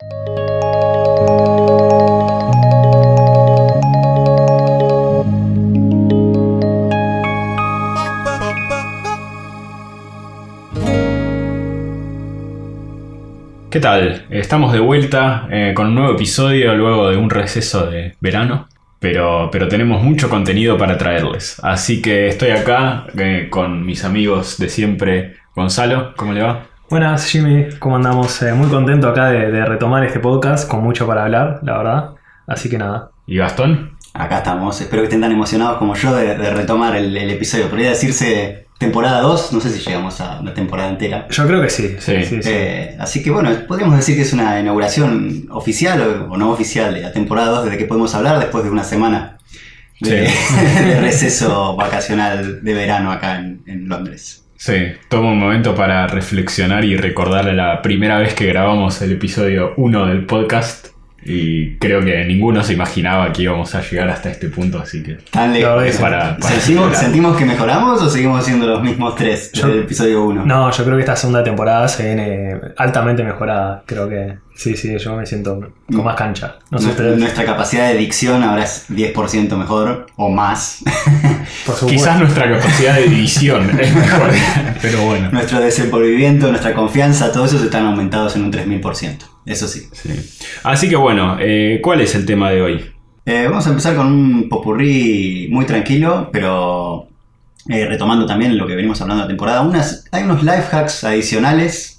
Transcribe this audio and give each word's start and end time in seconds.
¿Qué 0.00 0.06
tal? 13.80 14.26
Estamos 14.30 14.72
de 14.72 14.78
vuelta 14.78 15.48
eh, 15.50 15.72
con 15.74 15.88
un 15.88 15.96
nuevo 15.96 16.14
episodio 16.14 16.76
luego 16.76 17.10
de 17.10 17.16
un 17.16 17.28
receso 17.28 17.90
de 17.90 18.14
verano, 18.20 18.68
pero, 19.00 19.48
pero 19.50 19.66
tenemos 19.66 20.00
mucho 20.02 20.30
contenido 20.30 20.78
para 20.78 20.96
traerles. 20.96 21.58
Así 21.64 22.00
que 22.00 22.28
estoy 22.28 22.50
acá 22.50 23.08
eh, 23.18 23.48
con 23.50 23.84
mis 23.84 24.04
amigos 24.04 24.58
de 24.58 24.68
siempre. 24.68 25.34
Gonzalo, 25.56 26.14
¿cómo 26.14 26.34
le 26.34 26.42
va? 26.42 26.67
Buenas 26.90 27.26
Jimmy, 27.26 27.68
¿cómo 27.78 27.96
andamos? 27.96 28.40
Eh, 28.40 28.54
muy 28.54 28.68
contento 28.68 29.08
acá 29.08 29.28
de, 29.28 29.50
de 29.50 29.64
retomar 29.66 30.04
este 30.04 30.20
podcast 30.20 30.66
con 30.66 30.82
mucho 30.82 31.06
para 31.06 31.24
hablar, 31.24 31.60
la 31.62 31.76
verdad. 31.76 32.10
Así 32.46 32.70
que 32.70 32.78
nada. 32.78 33.10
¿Y 33.26 33.36
Gastón? 33.36 33.98
Acá 34.14 34.38
estamos, 34.38 34.80
espero 34.80 35.02
que 35.02 35.08
estén 35.08 35.20
tan 35.20 35.30
emocionados 35.30 35.76
como 35.76 35.94
yo 35.94 36.16
de, 36.16 36.36
de 36.38 36.50
retomar 36.50 36.96
el, 36.96 37.14
el 37.14 37.30
episodio. 37.30 37.68
Podría 37.68 37.90
decirse 37.90 38.68
temporada 38.78 39.20
2, 39.20 39.52
no 39.52 39.60
sé 39.60 39.68
si 39.68 39.80
llegamos 39.84 40.18
a 40.22 40.40
una 40.40 40.54
temporada 40.54 40.88
entera. 40.88 41.28
Yo 41.28 41.46
creo 41.46 41.60
que 41.60 41.68
sí. 41.68 41.96
Sí. 41.98 42.24
sí, 42.24 42.42
sí. 42.42 42.50
Eh, 42.50 42.96
así 42.98 43.22
que 43.22 43.30
bueno, 43.30 43.50
podríamos 43.66 43.96
decir 43.96 44.16
que 44.16 44.22
es 44.22 44.32
una 44.32 44.58
inauguración 44.58 45.46
oficial 45.50 46.00
o, 46.00 46.32
o 46.32 46.36
no 46.38 46.50
oficial 46.50 46.94
de 46.94 47.02
la 47.02 47.12
temporada 47.12 47.50
2 47.50 47.64
desde 47.66 47.76
que 47.76 47.84
podemos 47.84 48.14
hablar 48.14 48.38
después 48.38 48.64
de 48.64 48.70
una 48.70 48.84
semana 48.84 49.36
de, 50.00 50.30
de 50.86 51.00
receso 51.00 51.76
vacacional 51.76 52.64
de 52.64 52.72
verano 52.72 53.12
acá 53.12 53.40
en, 53.40 53.60
en 53.66 53.88
Londres. 53.90 54.47
Sí, 54.60 54.74
tomo 55.08 55.30
un 55.30 55.38
momento 55.38 55.76
para 55.76 56.08
reflexionar 56.08 56.84
y 56.84 56.96
recordar 56.96 57.44
la 57.54 57.80
primera 57.80 58.18
vez 58.18 58.34
que 58.34 58.46
grabamos 58.46 59.00
el 59.02 59.12
episodio 59.12 59.72
1 59.76 60.06
del 60.06 60.26
podcast. 60.26 60.97
Y 61.24 61.76
creo 61.78 62.00
que 62.02 62.24
ninguno 62.24 62.62
se 62.62 62.72
imaginaba 62.74 63.32
que 63.32 63.42
íbamos 63.42 63.74
a 63.74 63.82
llegar 63.82 64.08
hasta 64.08 64.30
este 64.30 64.48
punto, 64.48 64.78
así 64.78 65.02
que... 65.02 65.14
Tan 65.30 65.52
lejos. 65.52 65.96
Para, 65.96 66.36
para 66.38 66.60
¿Sentimos, 66.94 67.36
que 67.36 67.44
mejoramos 67.44 68.00
o 68.00 68.08
seguimos 68.08 68.44
siendo 68.44 68.66
los 68.66 68.82
mismos 68.82 69.14
tres 69.16 69.50
Yo- 69.52 69.66
del 69.68 69.80
episodio 69.80 70.24
1? 70.24 70.46
No, 70.46 70.70
yo 70.70 70.84
creo 70.84 70.96
que 70.96 71.02
esta 71.02 71.16
segunda 71.16 71.42
temporada 71.42 71.88
se 71.88 72.04
viene 72.04 72.54
altamente 72.76 73.24
mejorada. 73.24 73.82
Creo 73.84 74.08
que 74.08 74.38
sí, 74.54 74.76
sí, 74.76 74.96
yo 74.96 75.16
me 75.16 75.26
siento 75.26 75.60
con 75.92 76.04
más 76.04 76.16
cancha. 76.16 76.56
No 76.70 76.78
sé 76.78 76.94
Nuestra, 77.16 77.44
capacidad 77.44 77.88
de 77.88 77.96
dicción 77.98 78.42
ahora 78.42 78.64
es 78.64 78.86
10% 78.88 79.56
mejor 79.56 80.06
o 80.16 80.30
más. 80.30 80.82
Por 81.66 81.74
supuesto. 81.74 81.86
Quizás 81.86 82.18
nuestra 82.20 82.50
capacidad 82.50 82.94
de 82.94 83.02
división 83.04 83.78
es 83.78 83.94
mejor, 83.94 84.30
pero 84.80 85.02
bueno. 85.02 85.30
Nuestro 85.32 85.60
desenvolvimiento, 85.60 86.48
nuestra 86.48 86.74
confianza, 86.74 87.32
todo 87.32 87.44
eso 87.46 87.62
están 87.62 87.86
aumentados 87.86 88.36
en 88.36 88.44
un 88.44 88.52
3000%. 88.52 89.18
Eso 89.48 89.66
sí. 89.66 89.88
Sí. 89.92 90.10
Así 90.62 90.88
que 90.90 90.96
bueno, 90.96 91.38
eh, 91.40 91.80
¿cuál 91.82 92.02
es 92.02 92.14
el 92.14 92.26
tema 92.26 92.50
de 92.50 92.60
hoy? 92.60 92.84
Eh, 93.24 93.46
vamos 93.48 93.66
a 93.66 93.70
empezar 93.70 93.96
con 93.96 94.06
un 94.06 94.48
popurrí 94.48 95.48
muy 95.50 95.64
tranquilo, 95.64 96.28
pero 96.30 97.08
eh, 97.68 97.86
retomando 97.86 98.26
también 98.26 98.58
lo 98.58 98.66
que 98.66 98.74
venimos 98.74 99.00
hablando 99.00 99.22
de 99.22 99.24
la 99.24 99.28
temporada. 99.28 99.62
Unas, 99.62 100.04
hay 100.12 100.24
unos 100.24 100.42
life 100.42 100.68
hacks 100.70 101.02
adicionales 101.04 101.97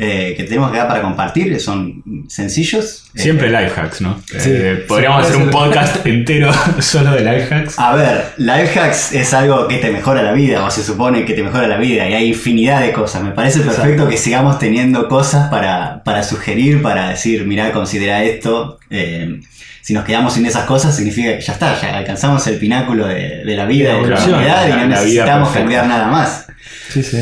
eh, 0.00 0.34
que 0.36 0.44
tenemos 0.44 0.70
acá 0.70 0.86
para 0.86 1.02
compartir, 1.02 1.52
que 1.52 1.58
son 1.58 2.04
sencillos. 2.28 3.04
Eh, 3.16 3.20
Siempre 3.22 3.48
life 3.50 3.72
hacks, 3.80 4.00
¿no? 4.00 4.22
Sí, 4.26 4.50
Eh, 4.52 4.84
podríamos 4.86 5.26
sí, 5.26 5.32
hacer 5.32 5.42
un 5.42 5.50
podcast 5.50 6.06
entero 6.06 6.52
solo 6.78 7.10
de 7.12 7.20
life 7.24 7.52
hacks. 7.52 7.78
A 7.80 7.96
ver, 7.96 8.32
life 8.36 8.78
hacks 8.78 9.12
es 9.12 9.34
algo 9.34 9.66
que 9.66 9.78
te 9.78 9.90
mejora 9.90 10.22
la 10.22 10.32
vida, 10.32 10.64
o 10.64 10.70
se 10.70 10.84
supone 10.84 11.24
que 11.24 11.34
te 11.34 11.42
mejora 11.42 11.66
la 11.66 11.78
vida, 11.78 12.08
y 12.08 12.14
hay 12.14 12.28
infinidad 12.28 12.80
de 12.80 12.92
cosas. 12.92 13.22
Me 13.24 13.32
parece 13.32 13.58
perfecto 13.58 13.88
Exacto. 13.88 14.08
que 14.08 14.16
sigamos 14.18 14.58
teniendo 14.60 15.08
cosas 15.08 15.48
para, 15.50 16.02
para 16.04 16.22
sugerir, 16.22 16.80
para 16.80 17.08
decir, 17.10 17.44
mirá, 17.44 17.72
considera 17.72 18.22
esto. 18.22 18.78
Eh, 18.90 19.40
si 19.82 19.94
nos 19.94 20.04
quedamos 20.04 20.34
sin 20.34 20.46
esas 20.46 20.64
cosas, 20.66 20.94
significa 20.94 21.34
que 21.36 21.40
ya 21.40 21.54
está, 21.54 21.80
ya 21.80 21.96
alcanzamos 21.98 22.46
el 22.46 22.56
pináculo 22.58 23.06
de, 23.08 23.42
de 23.44 23.56
la 23.56 23.64
vida, 23.64 23.94
de 23.94 24.02
la 24.02 24.16
Claro, 24.16 24.32
humanidad, 24.32 24.68
y 24.68 24.70
no 24.72 24.86
necesitamos 24.86 25.48
cambiar 25.50 25.86
nada 25.88 26.06
más. 26.08 26.46
Sí, 26.90 27.02
sí. 27.02 27.18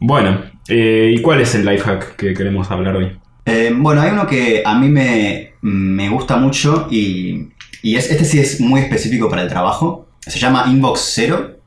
Bueno, 0.00 0.42
eh, 0.68 1.14
¿y 1.14 1.20
cuál 1.20 1.40
es 1.40 1.54
el 1.54 1.64
life 1.64 1.82
hack 1.82 2.16
que 2.16 2.34
queremos 2.34 2.70
hablar 2.70 2.96
hoy? 2.96 3.18
Eh, 3.44 3.72
bueno, 3.76 4.00
hay 4.00 4.10
uno 4.10 4.26
que 4.26 4.62
a 4.64 4.74
mí 4.78 4.88
me, 4.88 5.54
me 5.60 6.08
gusta 6.08 6.36
mucho 6.36 6.88
y, 6.90 7.48
y 7.82 7.96
es, 7.96 8.10
este 8.10 8.24
sí 8.24 8.38
es 8.38 8.60
muy 8.60 8.80
específico 8.80 9.28
para 9.28 9.42
el 9.42 9.48
trabajo. 9.48 10.08
Se 10.20 10.38
llama 10.38 10.64
Inbox 10.68 11.12
Zero 11.14 11.58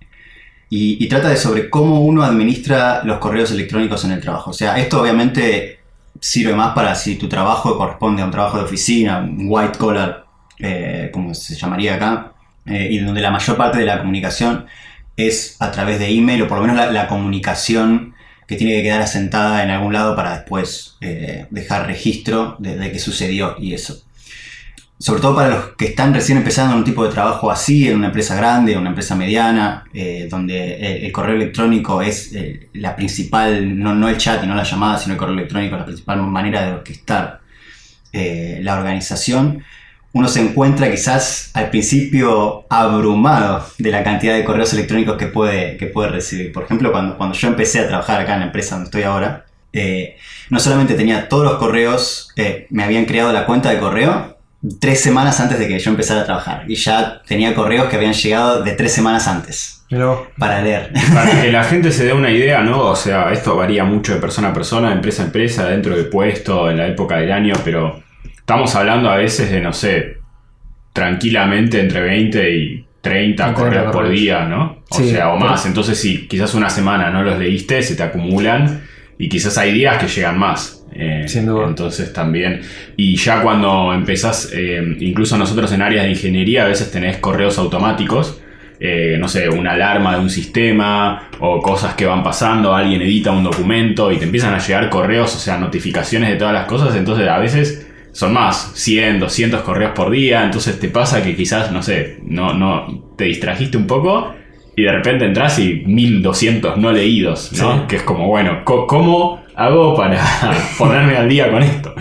y, 0.69 1.07
trata 1.07 1.29
de 1.29 1.37
sobre 1.37 1.69
cómo 1.69 2.01
uno 2.01 2.23
administra 2.23 3.03
los 3.03 3.19
correos 3.19 3.51
electrónicos 3.51 4.03
en 4.03 4.11
el 4.11 4.21
trabajo. 4.21 4.49
O 4.49 4.53
sea, 4.53 4.77
esto 4.79 5.01
obviamente 5.01 5.79
sirve 6.19 6.53
más 6.55 6.73
para 6.73 6.95
si 6.95 7.15
tu 7.15 7.29
trabajo 7.29 7.77
corresponde 7.77 8.23
a 8.23 8.25
un 8.25 8.31
trabajo 8.31 8.57
de 8.57 8.63
oficina, 8.63 9.19
un 9.19 9.45
white 9.47 9.77
collar, 9.77 10.25
eh, 10.59 11.11
como 11.13 11.35
se 11.35 11.55
llamaría 11.55 11.95
acá, 11.95 12.33
y 12.65 12.97
donde 12.97 13.21
la 13.21 13.31
mayor 13.31 13.55
parte 13.55 13.77
de 13.77 13.85
la 13.85 13.99
comunicación 13.99 14.65
es 15.15 15.55
a 15.61 15.71
través 15.71 15.99
de 15.99 16.09
email 16.09 16.41
o 16.41 16.47
por 16.49 16.57
lo 16.57 16.67
menos 16.67 16.91
la 16.91 17.07
comunicación 17.07 18.13
que 18.47 18.55
tiene 18.55 18.73
que 18.73 18.83
quedar 18.83 19.01
asentada 19.01 19.63
en 19.63 19.69
algún 19.69 19.93
lado 19.93 20.15
para 20.15 20.35
después 20.35 20.97
eh, 21.01 21.45
dejar 21.49 21.85
registro 21.85 22.55
de, 22.59 22.91
qué 22.91 22.99
sucedió 22.99 23.55
y 23.59 23.73
eso. 23.73 24.01
Sobre 24.99 25.21
todo 25.21 25.35
para 25.35 25.49
los 25.49 25.65
que 25.75 25.85
están 25.85 26.13
recién 26.13 26.39
empezando 26.39 26.73
en 26.73 26.79
un 26.79 26.85
tipo 26.85 27.03
de 27.03 27.11
trabajo 27.11 27.51
así, 27.51 27.87
en 27.87 27.97
una 27.97 28.07
empresa 28.07 28.35
grande, 28.35 28.71
en 28.71 28.79
una 28.79 28.89
empresa 28.89 29.15
mediana, 29.15 29.83
eh, 29.93 30.27
donde 30.31 30.77
el, 30.77 31.05
el 31.05 31.11
correo 31.11 31.35
electrónico 31.35 32.01
es 32.01 32.33
eh, 32.33 32.69
la 32.73 32.95
principal, 32.95 33.77
no, 33.77 33.93
no 33.93 34.09
el 34.09 34.17
chat 34.17 34.43
y 34.43 34.47
no 34.47 34.55
la 34.55 34.63
llamada, 34.63 34.97
sino 34.97 35.13
el 35.13 35.19
correo 35.19 35.35
electrónico, 35.35 35.77
la 35.77 35.85
principal 35.85 36.23
manera 36.23 36.65
de 36.65 36.73
orquestar 36.73 37.41
eh, 38.13 38.61
la 38.63 38.79
organización. 38.79 39.63
Uno 40.17 40.27
se 40.27 40.41
encuentra 40.41 40.89
quizás 40.89 41.51
al 41.53 41.69
principio 41.69 42.65
abrumado 42.69 43.63
de 43.77 43.91
la 43.91 44.03
cantidad 44.03 44.33
de 44.33 44.43
correos 44.43 44.73
electrónicos 44.73 45.15
que 45.15 45.27
puede, 45.27 45.77
que 45.77 45.85
puede 45.85 46.09
recibir. 46.09 46.51
Por 46.51 46.63
ejemplo, 46.63 46.91
cuando, 46.91 47.17
cuando 47.17 47.35
yo 47.35 47.47
empecé 47.47 47.81
a 47.81 47.87
trabajar 47.87 48.21
acá 48.21 48.33
en 48.33 48.39
la 48.39 48.45
empresa 48.47 48.73
donde 48.73 48.87
estoy 48.87 49.03
ahora, 49.03 49.45
eh, 49.73 50.17
no 50.49 50.59
solamente 50.59 50.95
tenía 50.95 51.29
todos 51.29 51.43
los 51.43 51.57
correos, 51.57 52.29
eh, 52.35 52.65
me 52.71 52.83
habían 52.83 53.05
creado 53.05 53.31
la 53.31 53.45
cuenta 53.45 53.69
de 53.69 53.77
correo 53.77 54.39
tres 54.79 55.01
semanas 55.01 55.39
antes 55.39 55.59
de 55.59 55.67
que 55.67 55.77
yo 55.77 55.91
empezara 55.91 56.21
a 56.21 56.25
trabajar. 56.25 56.63
Y 56.67 56.73
ya 56.73 57.21
tenía 57.27 57.53
correos 57.53 57.85
que 57.85 57.97
habían 57.97 58.13
llegado 58.13 58.63
de 58.63 58.71
tres 58.71 58.93
semanas 58.93 59.27
antes 59.27 59.85
vos. 59.91 60.29
para 60.35 60.63
leer. 60.63 60.93
Para 61.13 61.43
que 61.43 61.51
la 61.51 61.63
gente 61.71 61.91
se 61.91 62.05
dé 62.05 62.13
una 62.13 62.31
idea, 62.31 62.63
¿no? 62.63 62.85
O 62.85 62.95
sea, 62.95 63.31
esto 63.31 63.55
varía 63.55 63.83
mucho 63.83 64.15
de 64.15 64.19
persona 64.19 64.47
a 64.47 64.53
persona, 64.53 64.89
de 64.89 64.95
empresa 64.95 65.21
a 65.21 65.25
empresa, 65.27 65.65
dentro 65.65 65.95
del 65.95 66.07
puesto, 66.07 66.71
en 66.71 66.77
la 66.77 66.87
época 66.87 67.17
del 67.17 67.31
año, 67.31 67.53
pero 67.63 68.01
estamos 68.47 68.73
hablando 68.75 69.09
a 69.09 69.17
veces 69.17 69.51
de, 69.51 69.59
no 69.59 69.73
sé, 69.73 70.19
tranquilamente 70.93 71.81
entre 71.81 71.99
20 72.01 72.49
y 72.55 72.85
30 73.01 73.43
30 73.43 73.53
correos 73.53 73.91
por 73.93 74.09
día, 74.09 74.45
¿no? 74.45 74.83
O 74.89 74.95
Sí, 74.97 75.09
sea, 75.09 75.29
o 75.33 75.37
pero- 75.37 75.49
más. 75.51 75.65
Entonces, 75.65 75.99
si 75.99 76.27
quizás 76.27 76.53
una 76.55 76.69
semana 76.69 77.09
no 77.09 77.23
los 77.23 77.37
leíste, 77.37 77.81
se 77.83 77.95
te 77.97 78.03
acumulan 78.03 78.83
y 79.19 79.27
quizás 79.27 79.57
hay 79.57 79.73
días 79.73 79.97
que 80.01 80.07
llegan 80.07 80.39
más. 80.39 80.85
Eh, 80.93 81.25
Sin 81.27 81.45
duda. 81.45 81.67
Entonces 81.67 82.13
también. 82.13 82.61
Y 82.95 83.17
ya 83.17 83.41
cuando 83.41 83.93
empezás, 83.93 84.49
eh, 84.53 84.81
incluso 85.01 85.37
nosotros 85.37 85.71
en 85.73 85.81
áreas 85.81 86.05
de 86.05 86.11
ingeniería, 86.11 86.63
a 86.63 86.67
veces 86.67 86.89
tenés 86.89 87.17
correos 87.17 87.57
automáticos. 87.57 88.41
eh, 88.79 89.17
no 89.19 89.27
sé, 89.27 89.49
una 89.49 89.71
alarma 89.71 90.13
de 90.15 90.21
un 90.21 90.29
sistema 90.29 91.29
o 91.39 91.59
cosas 91.63 91.95
que 91.95 92.05
van 92.05 92.21
pasando, 92.21 92.75
alguien 92.75 93.01
edita 93.01 93.31
un 93.31 93.43
documento 93.43 94.11
y 94.11 94.17
te 94.17 94.25
empiezan 94.25 94.53
a 94.53 94.59
llegar 94.59 94.87
correos, 94.91 95.35
o 95.35 95.39
sea, 95.39 95.57
notificaciones 95.57 96.29
de 96.29 96.35
todas 96.35 96.53
las 96.53 96.65
cosas, 96.67 96.95
entonces 96.95 97.27
a 97.27 97.39
veces 97.39 97.86
son 98.11 98.33
más, 98.33 98.71
100, 98.75 99.19
200 99.19 99.61
correos 99.61 99.91
por 99.95 100.09
día, 100.11 100.43
entonces 100.43 100.79
te 100.79 100.89
pasa 100.89 101.23
que 101.23 101.35
quizás, 101.35 101.71
no 101.71 101.83
sé, 101.83 102.19
no, 102.23 102.53
no 102.53 103.13
te 103.15 103.25
distrajiste 103.25 103.77
un 103.77 103.87
poco 103.87 104.33
y 104.75 104.83
de 104.83 104.91
repente 104.91 105.25
entras 105.25 105.57
y 105.57 105.83
1200 105.85 106.77
no 106.77 106.91
leídos, 106.91 107.51
¿no? 107.53 107.73
Sí. 107.73 107.81
Que 107.87 107.95
es 107.97 108.03
como, 108.03 108.27
bueno, 108.27 108.63
¿cómo 108.63 109.43
hago 109.55 109.95
para 109.95 110.23
ponerme 110.77 111.17
al 111.17 111.27
día 111.27 111.49
con 111.49 111.63
esto? 111.63 111.95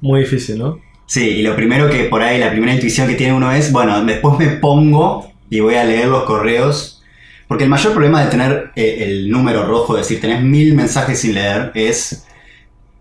Muy 0.00 0.20
difícil, 0.20 0.58
¿no? 0.58 0.80
Sí, 1.06 1.28
y 1.28 1.42
lo 1.42 1.54
primero 1.54 1.88
que 1.88 2.04
por 2.04 2.20
ahí, 2.20 2.38
la 2.40 2.50
primera 2.50 2.74
intuición 2.74 3.06
que 3.06 3.14
tiene 3.14 3.32
uno 3.32 3.52
es, 3.52 3.70
bueno, 3.70 4.04
después 4.04 4.38
me 4.38 4.56
pongo 4.56 5.30
y 5.48 5.60
voy 5.60 5.76
a 5.76 5.84
leer 5.84 6.08
los 6.08 6.24
correos. 6.24 7.02
Porque 7.46 7.64
el 7.64 7.70
mayor 7.70 7.92
problema 7.92 8.24
de 8.24 8.30
tener 8.30 8.70
eh, 8.74 9.04
el 9.06 9.30
número 9.30 9.64
rojo, 9.64 9.96
es 9.96 10.08
decir, 10.08 10.20
tenés 10.20 10.42
mil 10.42 10.74
mensajes 10.74 11.20
sin 11.20 11.34
leer, 11.34 11.70
es... 11.74 12.26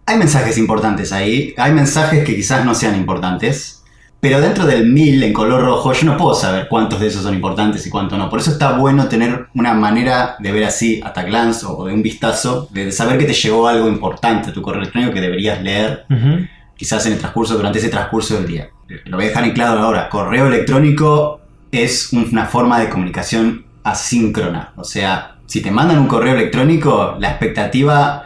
Hay 0.06 0.18
mensajes 0.18 0.58
importantes 0.58 1.14
ahí, 1.14 1.54
hay 1.58 1.72
mensajes 1.72 2.26
que 2.26 2.36
quizás 2.36 2.66
no 2.66 2.76
sean 2.76 2.96
importantes, 2.96 3.84
pero 4.20 4.42
dentro 4.42 4.66
del 4.66 4.88
mil 4.88 5.22
en 5.24 5.34
color 5.34 5.62
rojo 5.64 5.94
yo 5.94 6.06
no 6.06 6.18
puedo 6.18 6.34
saber 6.34 6.68
cuántos 6.70 7.00
de 7.00 7.08
esos 7.08 7.24
son 7.24 7.34
importantes 7.34 7.86
y 7.88 7.90
cuántos 7.90 8.18
no. 8.18 8.30
Por 8.30 8.40
eso 8.40 8.52
está 8.52 8.78
bueno 8.78 9.08
tener 9.08 9.48
una 9.54 9.74
manera 9.74 10.36
de 10.40 10.52
ver 10.52 10.66
así, 10.66 11.02
at 11.04 11.18
a 11.18 11.24
glance 11.24 11.66
o 11.66 11.86
de 11.86 11.94
un 11.94 12.02
vistazo, 12.02 12.68
de 12.72 12.92
saber 12.92 13.18
que 13.18 13.26
te 13.26 13.34
llegó 13.34 13.68
algo 13.68 13.88
importante 13.88 14.50
a 14.50 14.54
tu 14.54 14.62
correo 14.62 14.82
electrónico 14.82 15.14
que 15.14 15.22
deberías 15.22 15.62
leer 15.62 16.06
Ujú. 16.10 16.48
quizás 16.76 17.06
en 17.06 17.14
el 17.14 17.20
transcurso, 17.20 17.56
durante 17.56 17.80
ese 17.80 17.90
transcurso 17.90 18.36
del 18.36 18.48
día. 18.48 18.70
Lo 19.06 19.18
voy 19.18 19.26
a 19.26 19.30
dejar 19.30 19.46
en 19.46 19.52
claro 19.52 19.80
ahora. 19.80 20.10
Correo 20.10 20.48
electrónico 20.48 21.42
es 21.72 22.14
una 22.14 22.46
forma 22.46 22.80
de 22.80 22.90
comunicación 22.90 23.66
asíncrona. 23.84 24.74
O 24.76 24.84
sea, 24.84 25.36
si 25.48 25.62
te 25.62 25.72
mandan 25.72 26.00
un 26.00 26.08
correo 26.08 26.36
electrónico, 26.36 27.16
la 27.20 27.30
expectativa 27.30 28.23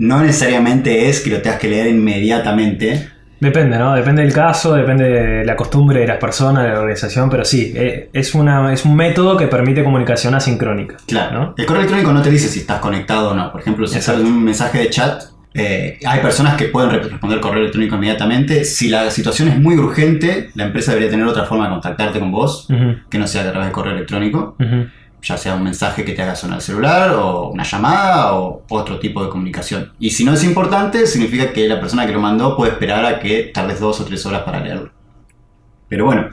no 0.00 0.20
necesariamente 0.22 1.08
es 1.08 1.20
que 1.20 1.30
lo 1.30 1.42
tengas 1.42 1.58
que 1.60 1.68
leer 1.68 1.86
inmediatamente. 1.88 3.08
Depende, 3.38 3.78
¿no? 3.78 3.94
Depende 3.94 4.22
del 4.22 4.32
caso, 4.34 4.74
depende 4.74 5.04
de 5.08 5.44
la 5.46 5.56
costumbre 5.56 6.00
de 6.00 6.06
las 6.06 6.18
personas, 6.18 6.64
de 6.64 6.70
la 6.70 6.80
organización, 6.80 7.30
pero 7.30 7.44
sí, 7.44 7.72
eh, 7.74 8.10
es, 8.12 8.34
una, 8.34 8.70
es 8.72 8.84
un 8.84 8.94
método 8.94 9.36
que 9.36 9.46
permite 9.46 9.82
comunicación 9.82 10.34
asincrónica. 10.34 10.96
Claro. 11.06 11.38
¿no? 11.40 11.54
El 11.56 11.64
correo 11.64 11.80
electrónico 11.82 12.12
no 12.12 12.20
te 12.22 12.30
dice 12.30 12.48
si 12.48 12.60
estás 12.60 12.80
conectado 12.80 13.30
o 13.30 13.34
no. 13.34 13.50
Por 13.50 13.60
ejemplo, 13.62 13.86
si 13.86 14.00
sale 14.02 14.22
un 14.22 14.44
mensaje 14.44 14.78
de 14.78 14.90
chat, 14.90 15.22
eh, 15.54 15.98
hay 16.06 16.20
personas 16.20 16.54
que 16.56 16.66
pueden 16.66 16.90
re- 16.90 17.02
responder 17.02 17.40
correo 17.40 17.60
electrónico 17.60 17.96
inmediatamente. 17.96 18.64
Si 18.64 18.88
la 18.90 19.10
situación 19.10 19.48
es 19.48 19.58
muy 19.58 19.76
urgente, 19.76 20.50
la 20.54 20.64
empresa 20.64 20.92
debería 20.92 21.10
tener 21.10 21.26
otra 21.26 21.44
forma 21.44 21.64
de 21.64 21.70
contactarte 21.70 22.20
con 22.20 22.30
vos, 22.30 22.68
que 23.10 23.18
no 23.18 23.26
sea 23.26 23.42
a 23.42 23.50
través 23.50 23.68
de 23.68 23.72
correo 23.72 23.94
electrónico. 23.94 24.56
Ya 25.22 25.36
sea 25.36 25.54
un 25.54 25.62
mensaje 25.64 26.04
que 26.04 26.12
te 26.12 26.22
haga 26.22 26.34
sonar 26.36 26.56
el 26.58 26.62
celular 26.62 27.10
o 27.14 27.48
una 27.50 27.62
llamada 27.64 28.34
o 28.34 28.62
otro 28.70 28.98
tipo 28.98 29.22
de 29.24 29.30
comunicación. 29.30 29.92
Y 29.98 30.10
si 30.10 30.24
no 30.24 30.32
es 30.34 30.44
importante, 30.44 31.06
significa 31.06 31.52
que 31.52 31.68
la 31.68 31.80
persona 31.80 32.06
que 32.06 32.12
lo 32.12 32.20
mandó 32.20 32.56
puede 32.56 32.72
esperar 32.72 33.04
a 33.04 33.18
que 33.20 33.50
tardes 33.54 33.80
dos 33.80 34.00
o 34.00 34.04
tres 34.04 34.24
horas 34.26 34.42
para 34.42 34.60
leerlo. 34.60 34.90
Pero 35.88 36.04
bueno, 36.04 36.28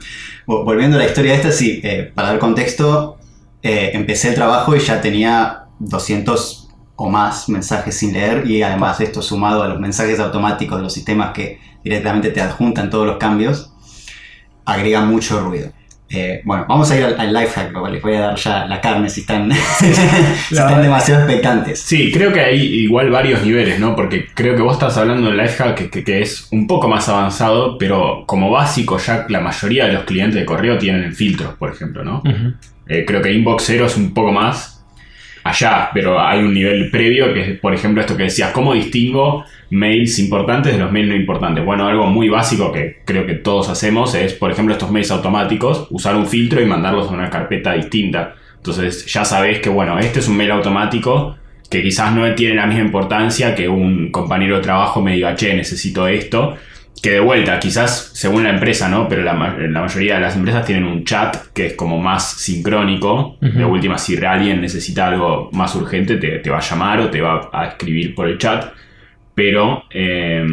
vo- 0.46 0.64
volviendo 0.64 0.96
a 0.96 1.00
la 1.00 1.06
historia 1.06 1.34
esta, 1.34 1.50
sí, 1.50 1.80
eh, 1.82 2.10
para 2.14 2.28
dar 2.28 2.38
contexto, 2.38 3.18
eh, 3.62 3.90
empecé 3.94 4.28
el 4.28 4.34
trabajo 4.36 4.76
y 4.76 4.80
ya 4.80 5.00
tenía 5.00 5.64
200 5.80 6.68
o 6.96 7.08
más 7.10 7.48
mensajes 7.48 7.96
sin 7.96 8.12
leer 8.12 8.48
y 8.50 8.62
además 8.62 9.00
esto 9.00 9.22
sumado 9.22 9.62
a 9.62 9.68
los 9.68 9.78
mensajes 9.80 10.18
automáticos 10.20 10.78
de 10.78 10.82
los 10.84 10.92
sistemas 10.92 11.32
que 11.32 11.60
directamente 11.84 12.30
te 12.30 12.40
adjuntan 12.40 12.90
todos 12.90 13.06
los 13.06 13.18
cambios, 13.18 13.72
agrega 14.64 15.00
mucho 15.02 15.40
ruido. 15.40 15.72
Eh, 16.10 16.40
bueno, 16.44 16.64
vamos 16.68 16.90
a 16.90 16.96
ir 16.96 17.04
al, 17.04 17.20
al 17.20 17.34
life 17.34 17.52
hack, 17.54 17.72
lo 17.72 17.80
cual 17.80 17.92
les 17.92 18.02
voy 18.02 18.14
a 18.14 18.20
dar 18.20 18.36
ya 18.36 18.64
la 18.66 18.80
carne 18.80 19.10
si 19.10 19.20
están, 19.20 19.50
si 19.78 19.86
están 20.54 20.80
demasiado 20.80 21.22
expectantes. 21.22 21.80
Sí, 21.80 22.10
creo 22.10 22.32
que 22.32 22.40
hay 22.40 22.60
igual 22.60 23.10
varios 23.10 23.42
niveles, 23.44 23.78
¿no? 23.78 23.94
Porque 23.94 24.26
creo 24.34 24.56
que 24.56 24.62
vos 24.62 24.74
estás 24.74 24.96
hablando 24.96 25.28
del 25.28 25.36
lifehack 25.36 25.74
que, 25.74 25.90
que, 25.90 26.04
que 26.04 26.22
es 26.22 26.48
un 26.50 26.66
poco 26.66 26.88
más 26.88 27.08
avanzado, 27.08 27.76
pero 27.78 28.24
como 28.26 28.50
básico 28.50 28.98
ya 28.98 29.26
la 29.28 29.40
mayoría 29.40 29.86
de 29.86 29.92
los 29.92 30.04
clientes 30.04 30.40
de 30.40 30.46
correo 30.46 30.78
tienen 30.78 31.14
filtros, 31.14 31.54
por 31.54 31.70
ejemplo, 31.70 32.04
¿no? 32.04 32.22
Eh, 32.86 33.04
creo 33.06 33.20
que 33.20 33.32
Inbox 33.32 33.64
Zero 33.64 33.86
es 33.86 33.96
un 33.96 34.14
poco 34.14 34.32
más 34.32 34.77
allá, 35.48 35.90
pero 35.92 36.20
hay 36.20 36.40
un 36.40 36.54
nivel 36.54 36.90
previo 36.90 37.32
que 37.32 37.40
es, 37.40 37.58
por 37.60 37.74
ejemplo, 37.74 38.00
esto 38.00 38.16
que 38.16 38.24
decías, 38.24 38.52
¿cómo 38.52 38.74
distingo 38.74 39.44
mails 39.70 40.18
importantes 40.18 40.72
de 40.72 40.78
los 40.78 40.92
mails 40.92 41.08
no 41.08 41.16
importantes? 41.16 41.64
Bueno, 41.64 41.86
algo 41.86 42.06
muy 42.06 42.28
básico 42.28 42.72
que 42.72 43.00
creo 43.04 43.26
que 43.26 43.34
todos 43.34 43.68
hacemos 43.68 44.14
es, 44.14 44.34
por 44.34 44.50
ejemplo, 44.50 44.74
estos 44.74 44.90
mails 44.90 45.10
automáticos, 45.10 45.86
usar 45.90 46.16
un 46.16 46.26
filtro 46.26 46.60
y 46.60 46.66
mandarlos 46.66 47.08
a 47.08 47.12
una 47.12 47.30
carpeta 47.30 47.72
distinta. 47.72 48.34
Entonces 48.56 49.06
ya 49.06 49.24
sabés 49.24 49.60
que, 49.60 49.68
bueno, 49.68 49.98
este 49.98 50.20
es 50.20 50.28
un 50.28 50.36
mail 50.36 50.50
automático 50.50 51.36
que 51.70 51.82
quizás 51.82 52.14
no 52.14 52.34
tiene 52.34 52.54
la 52.54 52.66
misma 52.66 52.84
importancia 52.84 53.54
que 53.54 53.68
un 53.68 54.10
compañero 54.10 54.56
de 54.56 54.62
trabajo 54.62 55.02
me 55.02 55.14
diga, 55.14 55.34
che, 55.34 55.54
necesito 55.54 56.08
esto. 56.08 56.56
Que 57.02 57.10
de 57.12 57.20
vuelta, 57.20 57.58
quizás 57.60 58.10
según 58.14 58.42
la 58.44 58.50
empresa, 58.50 58.88
¿no? 58.88 59.08
Pero 59.08 59.22
la, 59.22 59.32
ma- 59.34 59.56
la 59.58 59.80
mayoría 59.80 60.14
de 60.16 60.20
las 60.20 60.34
empresas 60.36 60.64
tienen 60.66 60.84
un 60.84 61.04
chat 61.04 61.36
que 61.54 61.66
es 61.66 61.74
como 61.74 61.98
más 62.00 62.32
sincrónico. 62.32 63.36
De 63.40 63.64
última, 63.64 63.98
si 63.98 64.16
alguien 64.24 64.60
necesita 64.60 65.06
algo 65.08 65.50
más 65.52 65.74
urgente, 65.74 66.16
te, 66.16 66.38
te 66.40 66.50
va 66.50 66.58
a 66.58 66.60
llamar 66.62 67.00
o 67.00 67.08
te 67.10 67.20
va 67.20 67.50
a 67.52 67.66
escribir 67.66 68.14
por 68.14 68.28
el 68.28 68.38
chat. 68.38 68.72
Pero 69.34 69.84
eh, 69.90 70.44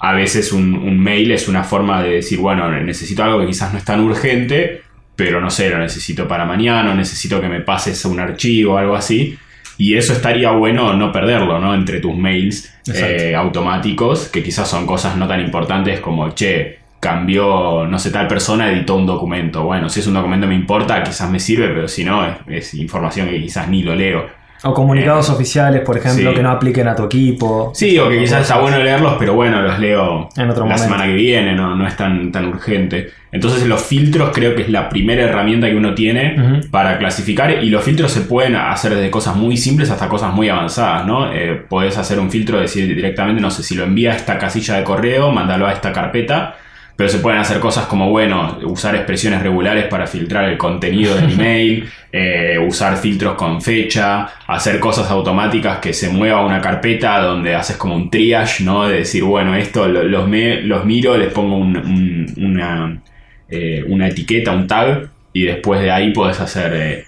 a 0.00 0.12
veces 0.12 0.52
un, 0.52 0.74
un 0.74 0.98
mail 1.00 1.30
es 1.32 1.48
una 1.48 1.64
forma 1.64 2.02
de 2.02 2.16
decir, 2.16 2.38
bueno, 2.38 2.70
necesito 2.82 3.24
algo 3.24 3.40
que 3.40 3.46
quizás 3.46 3.72
no 3.72 3.78
es 3.78 3.84
tan 3.84 4.00
urgente, 4.00 4.82
pero 5.16 5.40
no 5.40 5.48
sé, 5.48 5.70
lo 5.70 5.78
necesito 5.78 6.28
para 6.28 6.44
mañana, 6.44 6.90
o 6.92 6.94
necesito 6.94 7.40
que 7.40 7.48
me 7.48 7.60
pases 7.60 8.04
un 8.04 8.20
archivo 8.20 8.74
o 8.74 8.76
algo 8.76 8.96
así. 8.96 9.38
Y 9.78 9.96
eso 9.96 10.12
estaría 10.12 10.50
bueno 10.52 10.94
no 10.94 11.10
perderlo, 11.10 11.58
¿no? 11.58 11.74
Entre 11.74 12.00
tus 12.00 12.16
mails 12.16 12.72
eh, 12.92 13.34
automáticos, 13.36 14.28
que 14.28 14.42
quizás 14.42 14.68
son 14.68 14.86
cosas 14.86 15.16
no 15.16 15.26
tan 15.26 15.40
importantes 15.40 16.00
como, 16.00 16.30
che, 16.30 16.78
cambió, 17.00 17.86
no 17.86 17.98
sé, 17.98 18.10
tal 18.10 18.26
persona 18.26 18.70
editó 18.70 18.96
un 18.96 19.06
documento. 19.06 19.64
Bueno, 19.64 19.88
si 19.90 20.00
es 20.00 20.06
un 20.06 20.14
documento 20.14 20.46
me 20.46 20.54
importa, 20.54 21.02
quizás 21.02 21.30
me 21.30 21.38
sirve, 21.38 21.68
pero 21.68 21.86
si 21.86 22.02
no, 22.04 22.24
es, 22.26 22.36
es 22.48 22.74
información 22.74 23.28
que 23.28 23.40
quizás 23.42 23.68
ni 23.68 23.82
lo 23.82 23.94
leo. 23.94 24.26
O 24.64 24.72
comunicados 24.74 25.28
oficiales, 25.30 25.82
por 25.82 25.98
ejemplo, 25.98 26.30
sí. 26.30 26.36
que 26.36 26.42
no 26.42 26.50
apliquen 26.50 26.88
a 26.88 26.96
tu 26.96 27.04
equipo. 27.04 27.70
Sí, 27.74 27.98
o 27.98 28.08
que 28.08 28.18
quizás 28.18 28.42
está 28.42 28.58
bueno 28.58 28.78
leerlos, 28.78 29.16
pero 29.18 29.34
bueno, 29.34 29.60
los 29.62 29.78
leo 29.78 30.28
En 30.36 30.50
otro 30.50 30.60
la 30.64 30.70
momento. 30.70 30.82
semana 30.82 31.04
que 31.04 31.12
viene, 31.12 31.54
no, 31.54 31.76
no 31.76 31.86
es 31.86 31.96
tan, 31.96 32.32
tan 32.32 32.46
urgente. 32.46 33.10
Entonces 33.30 33.66
los 33.66 33.82
filtros 33.82 34.30
creo 34.32 34.54
que 34.54 34.62
es 34.62 34.68
la 34.68 34.88
primera 34.88 35.24
herramienta 35.24 35.68
que 35.68 35.74
uno 35.74 35.92
tiene 35.94 36.62
para 36.70 36.98
clasificar 36.98 37.64
y 37.64 37.68
los 37.68 37.82
filtros 37.82 38.12
se 38.12 38.20
pueden 38.20 38.54
hacer 38.54 38.94
desde 38.94 39.10
cosas 39.10 39.34
muy 39.34 39.56
simples 39.56 39.90
hasta 39.90 40.08
cosas 40.08 40.32
muy 40.32 40.48
avanzadas, 40.48 41.04
¿no? 41.04 41.32
Eh, 41.32 41.60
podés 41.68 41.98
hacer 41.98 42.20
un 42.20 42.30
filtro, 42.30 42.60
decir 42.60 42.86
directamente, 42.94 43.42
no 43.42 43.50
sé, 43.50 43.64
si 43.64 43.74
lo 43.74 43.82
envía 43.84 44.12
a 44.12 44.16
esta 44.16 44.38
casilla 44.38 44.76
de 44.76 44.84
correo, 44.84 45.32
mándalo 45.32 45.66
a 45.66 45.72
esta 45.72 45.92
carpeta, 45.92 46.56
pero 46.96 47.08
se 47.08 47.18
pueden 47.18 47.40
hacer 47.40 47.58
cosas 47.60 47.86
como, 47.86 48.10
bueno, 48.10 48.58
usar 48.64 48.94
expresiones 48.94 49.42
regulares 49.42 49.86
para 49.86 50.06
filtrar 50.06 50.44
el 50.48 50.56
contenido 50.56 51.14
del 51.16 51.32
email, 51.38 51.88
eh, 52.12 52.58
usar 52.64 52.96
filtros 52.96 53.34
con 53.34 53.60
fecha, 53.60 54.28
hacer 54.46 54.78
cosas 54.78 55.10
automáticas 55.10 55.78
que 55.78 55.92
se 55.92 56.08
mueva 56.08 56.38
a 56.40 56.46
una 56.46 56.60
carpeta 56.60 57.20
donde 57.20 57.54
haces 57.54 57.76
como 57.76 57.96
un 57.96 58.10
triage, 58.10 58.62
¿no? 58.64 58.86
De 58.86 58.98
decir, 58.98 59.24
bueno, 59.24 59.56
esto 59.56 59.88
lo- 59.88 60.04
los, 60.04 60.28
me- 60.28 60.60
los 60.62 60.84
miro, 60.84 61.16
les 61.16 61.32
pongo 61.32 61.56
un- 61.56 61.76
un- 61.76 62.34
una, 62.44 63.00
eh, 63.48 63.84
una 63.88 64.08
etiqueta, 64.08 64.52
un 64.52 64.66
tag, 64.66 65.08
y 65.32 65.42
después 65.44 65.80
de 65.80 65.90
ahí 65.90 66.12
podés 66.12 66.38
hacer 66.40 66.72
eh, 66.74 67.04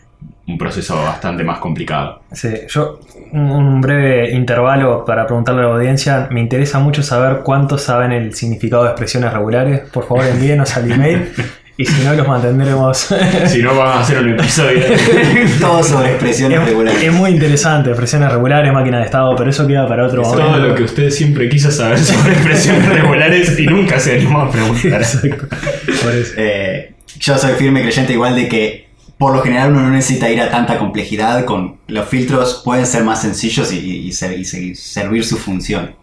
un 0.48 0.58
proceso 0.58 1.02
bastante 1.02 1.43
más 1.43 1.58
complicado. 1.58 2.22
Sí, 2.32 2.48
yo, 2.69 3.00
un, 3.32 3.81
breve 3.81 4.31
intervalo 4.31 5.04
para 5.04 5.26
preguntarle 5.26 5.62
a 5.62 5.64
la 5.64 5.75
audiencia. 5.75 6.28
Me 6.31 6.40
interesa 6.40 6.78
mucho 6.78 7.02
saber 7.02 7.40
cuántos 7.43 7.82
saben 7.82 8.12
el 8.12 8.34
significado 8.34 8.84
de 8.84 8.90
expresiones 8.90 9.32
regulares. 9.32 9.81
Por 9.90 10.06
favor, 10.06 10.25
envíenos 10.25 10.76
al 10.76 10.90
email 10.90 11.32
y 11.78 11.84
si 11.84 12.04
no, 12.04 12.14
los 12.14 12.26
mantendremos. 12.26 12.96
si 13.46 13.60
no, 13.60 13.76
vamos 13.76 13.96
a 13.96 14.00
hacer 14.00 14.19
un 14.19 14.31
episodio. 14.31 14.81
Todo 15.60 15.82
sobre 15.82 16.12
expresiones 16.12 16.60
es, 16.60 16.66
regulares. 16.66 17.02
es 17.02 17.12
muy 17.12 17.31
interesante, 17.31 17.90
expresiones 17.90 18.31
regulares, 18.31 18.72
máquina 18.72 18.99
de 19.00 19.04
estado, 19.04 19.34
pero 19.37 19.50
eso 19.50 19.66
queda 19.66 19.87
para 19.88 20.06
otro 20.06 20.22
Es 20.22 20.28
momento. 20.28 20.52
todo 20.52 20.69
lo 20.69 20.75
que 20.75 20.84
usted 20.84 21.10
siempre 21.10 21.49
quiso 21.49 21.70
saber 21.70 21.99
sobre 21.99 22.32
expresiones 22.32 22.88
regulares 22.88 23.58
y 23.58 23.66
nunca 23.66 23.99
se 23.99 24.14
animó 24.14 24.42
a 24.42 24.50
preguntar. 24.50 25.02
Exacto. 25.02 25.49
Por 25.49 26.14
eso. 26.14 26.34
Eh, 26.37 26.92
yo 27.19 27.37
soy 27.37 27.54
firme 27.54 27.82
creyente 27.82 28.12
igual 28.12 28.37
de 28.37 28.49
que 28.49 28.86
por 29.18 29.34
lo 29.34 29.42
general 29.42 29.70
uno 29.72 29.82
no 29.82 29.90
necesita 29.90 30.28
ir 30.30 30.40
a 30.40 30.50
tanta 30.50 30.78
complejidad, 30.78 31.44
con 31.44 31.78
los 31.88 32.06
filtros 32.08 32.60
pueden 32.64 32.84
ser 32.86 33.02
más 33.04 33.22
sencillos 33.22 33.72
y, 33.72 33.78
y 33.78 34.12
ser- 34.12 34.38
y 34.38 34.44
seguir- 34.44 34.76
servir 34.76 35.24
su 35.24 35.36
función. 35.38 35.94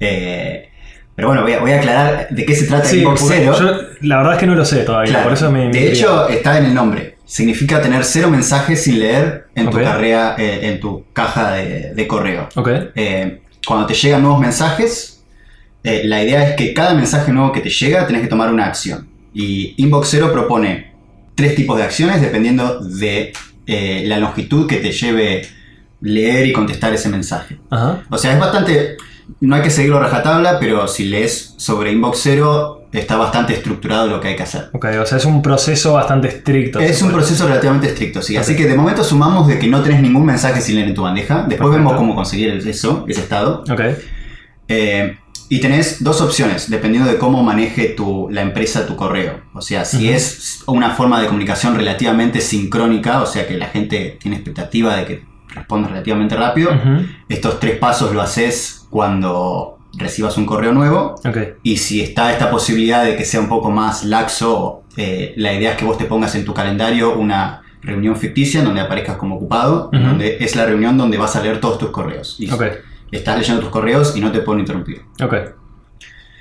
Eh, 0.00 0.68
pero 1.14 1.28
bueno, 1.28 1.42
voy 1.42 1.52
a, 1.52 1.60
voy 1.60 1.72
a 1.72 1.76
aclarar 1.76 2.28
de 2.30 2.44
qué 2.46 2.54
se 2.54 2.66
trata 2.66 2.84
Sí, 2.86 2.98
Inbox 2.98 3.24
Zero. 3.28 3.58
yo 3.58 3.70
la 4.00 4.16
verdad 4.18 4.34
es 4.34 4.40
que 4.40 4.46
no 4.46 4.54
lo 4.54 4.64
sé 4.64 4.78
todavía, 4.78 5.10
Claro, 5.12 5.24
por 5.24 5.32
eso 5.34 5.50
me. 5.50 5.66
me 5.66 5.70
de 5.72 5.92
hecho, 5.92 6.28
está 6.28 6.58
en 6.58 6.64
el 6.66 6.74
nombre. 6.74 7.16
Significa 7.24 7.80
tener 7.80 8.04
cero 8.04 8.28
mensajes 8.30 8.82
sin 8.82 8.98
leer 8.98 9.46
en 9.54 9.70
tu 9.70 9.78
carrera, 9.78 10.34
eh, 10.38 10.60
en 10.68 10.80
tu 10.80 11.04
caja 11.12 11.52
de, 11.52 11.94
de 11.94 12.06
correo. 12.06 12.48
Eh, 12.94 13.40
cuando 13.66 13.86
te 13.86 13.94
llegan 13.94 14.22
nuevos 14.22 14.40
mensajes, 14.40 15.22
la 15.82 16.22
idea 16.22 16.48
es 16.48 16.56
que 16.56 16.74
cada 16.74 16.94
mensaje 16.94 17.32
nuevo 17.32 17.52
que 17.52 17.60
te 17.60 17.70
llega 17.70 18.06
tenés 18.06 18.22
que 18.22 18.28
tomar 18.28 18.52
una 18.52 18.66
acción. 18.66 19.08
Y 19.34 19.74
Inbox 19.78 20.08
Zero 20.10 20.32
propone 20.32 20.91
tres 21.34 21.54
tipos 21.54 21.76
de 21.76 21.84
acciones 21.84 22.20
dependiendo 22.20 22.80
de 22.80 23.32
eh, 23.66 24.04
la 24.06 24.18
longitud 24.18 24.66
que 24.66 24.76
te 24.76 24.92
lleve 24.92 25.46
leer 26.00 26.46
y 26.46 26.52
contestar 26.52 26.92
ese 26.92 27.08
mensaje. 27.08 27.58
Ajá. 27.70 28.02
O 28.10 28.18
sea, 28.18 28.32
es 28.32 28.40
bastante. 28.40 28.96
No 29.40 29.54
hay 29.54 29.62
que 29.62 29.70
seguirlo 29.70 29.98
a 29.98 30.00
rajatabla, 30.00 30.58
pero 30.58 30.88
si 30.88 31.04
lees 31.04 31.54
sobre 31.56 31.92
Inbox 31.92 32.18
Zero, 32.20 32.88
está 32.92 33.16
bastante 33.16 33.54
estructurado 33.54 34.08
lo 34.08 34.20
que 34.20 34.28
hay 34.28 34.36
que 34.36 34.42
hacer. 34.42 34.68
Ok, 34.72 34.86
o 35.00 35.06
sea, 35.06 35.18
es 35.18 35.24
un 35.24 35.40
proceso 35.40 35.94
bastante 35.94 36.28
estricto. 36.28 36.80
Es 36.80 37.00
un 37.02 37.12
proceso 37.12 37.46
relativamente 37.46 37.86
estricto, 37.86 38.20
sí. 38.20 38.36
Así 38.36 38.56
que 38.56 38.66
de 38.66 38.74
momento 38.74 39.04
sumamos 39.04 39.46
de 39.46 39.58
que 39.58 39.68
no 39.68 39.80
tenés 39.82 40.02
ningún 40.02 40.26
mensaje 40.26 40.60
sin 40.60 40.74
leer 40.74 40.88
en 40.88 40.94
tu 40.94 41.02
bandeja. 41.02 41.36
Después 41.48 41.58
Perfecto. 41.58 41.76
vemos 41.76 41.94
cómo 41.94 42.14
conseguir 42.14 42.50
eso, 42.66 43.04
ese 43.08 43.20
estado. 43.20 43.64
Ok. 43.70 43.80
Eh, 44.68 45.16
y 45.52 45.60
tenés 45.60 46.02
dos 46.02 46.22
opciones, 46.22 46.70
dependiendo 46.70 47.12
de 47.12 47.18
cómo 47.18 47.42
maneje 47.42 47.90
tu, 47.90 48.26
la 48.30 48.40
empresa 48.40 48.86
tu 48.86 48.96
correo. 48.96 49.42
O 49.52 49.60
sea, 49.60 49.84
si 49.84 50.08
es 50.08 50.62
una 50.66 50.92
forma 50.92 51.20
de 51.20 51.26
comunicación 51.26 51.76
relativamente 51.76 52.40
sincrónica, 52.40 53.20
o 53.20 53.26
sea 53.26 53.46
que 53.46 53.58
la 53.58 53.66
gente 53.66 54.16
tiene 54.18 54.38
expectativa 54.38 54.96
de 54.96 55.04
que 55.04 55.24
respondas 55.48 55.90
relativamente 55.90 56.36
rápido, 56.36 56.70
estos 57.28 57.60
tres 57.60 57.76
pasos 57.76 58.14
lo 58.14 58.22
haces 58.22 58.86
cuando 58.88 59.76
recibas 59.92 60.38
un 60.38 60.46
correo 60.46 60.72
nuevo. 60.72 61.16
Y 61.62 61.76
si 61.76 62.00
está 62.00 62.32
esta 62.32 62.50
posibilidad 62.50 63.04
de 63.04 63.14
que 63.14 63.26
sea 63.26 63.40
un 63.40 63.50
poco 63.50 63.70
más 63.70 64.04
laxo, 64.04 64.84
eh, 64.96 65.34
la 65.36 65.52
idea 65.52 65.72
es 65.72 65.76
que 65.76 65.84
vos 65.84 65.98
te 65.98 66.06
pongas 66.06 66.34
en 66.34 66.46
tu 66.46 66.54
calendario 66.54 67.14
una 67.14 67.60
reunión 67.82 68.16
ficticia 68.16 68.60
en 68.60 68.64
donde 68.64 68.80
aparezcas 68.80 69.18
como 69.18 69.36
ocupado, 69.36 69.90
donde 69.92 70.38
es 70.40 70.56
la 70.56 70.64
reunión 70.64 70.96
donde 70.96 71.18
vas 71.18 71.36
a 71.36 71.42
leer 71.42 71.60
todos 71.60 71.76
tus 71.76 71.90
correos. 71.90 72.36
Y. 72.38 72.48
estás 73.16 73.38
leyendo 73.38 73.60
tus 73.62 73.70
correos 73.70 74.16
y 74.16 74.20
no 74.20 74.32
te 74.32 74.40
pueden 74.40 74.60
interrumpir. 74.60 75.02
Ok. 75.22 75.34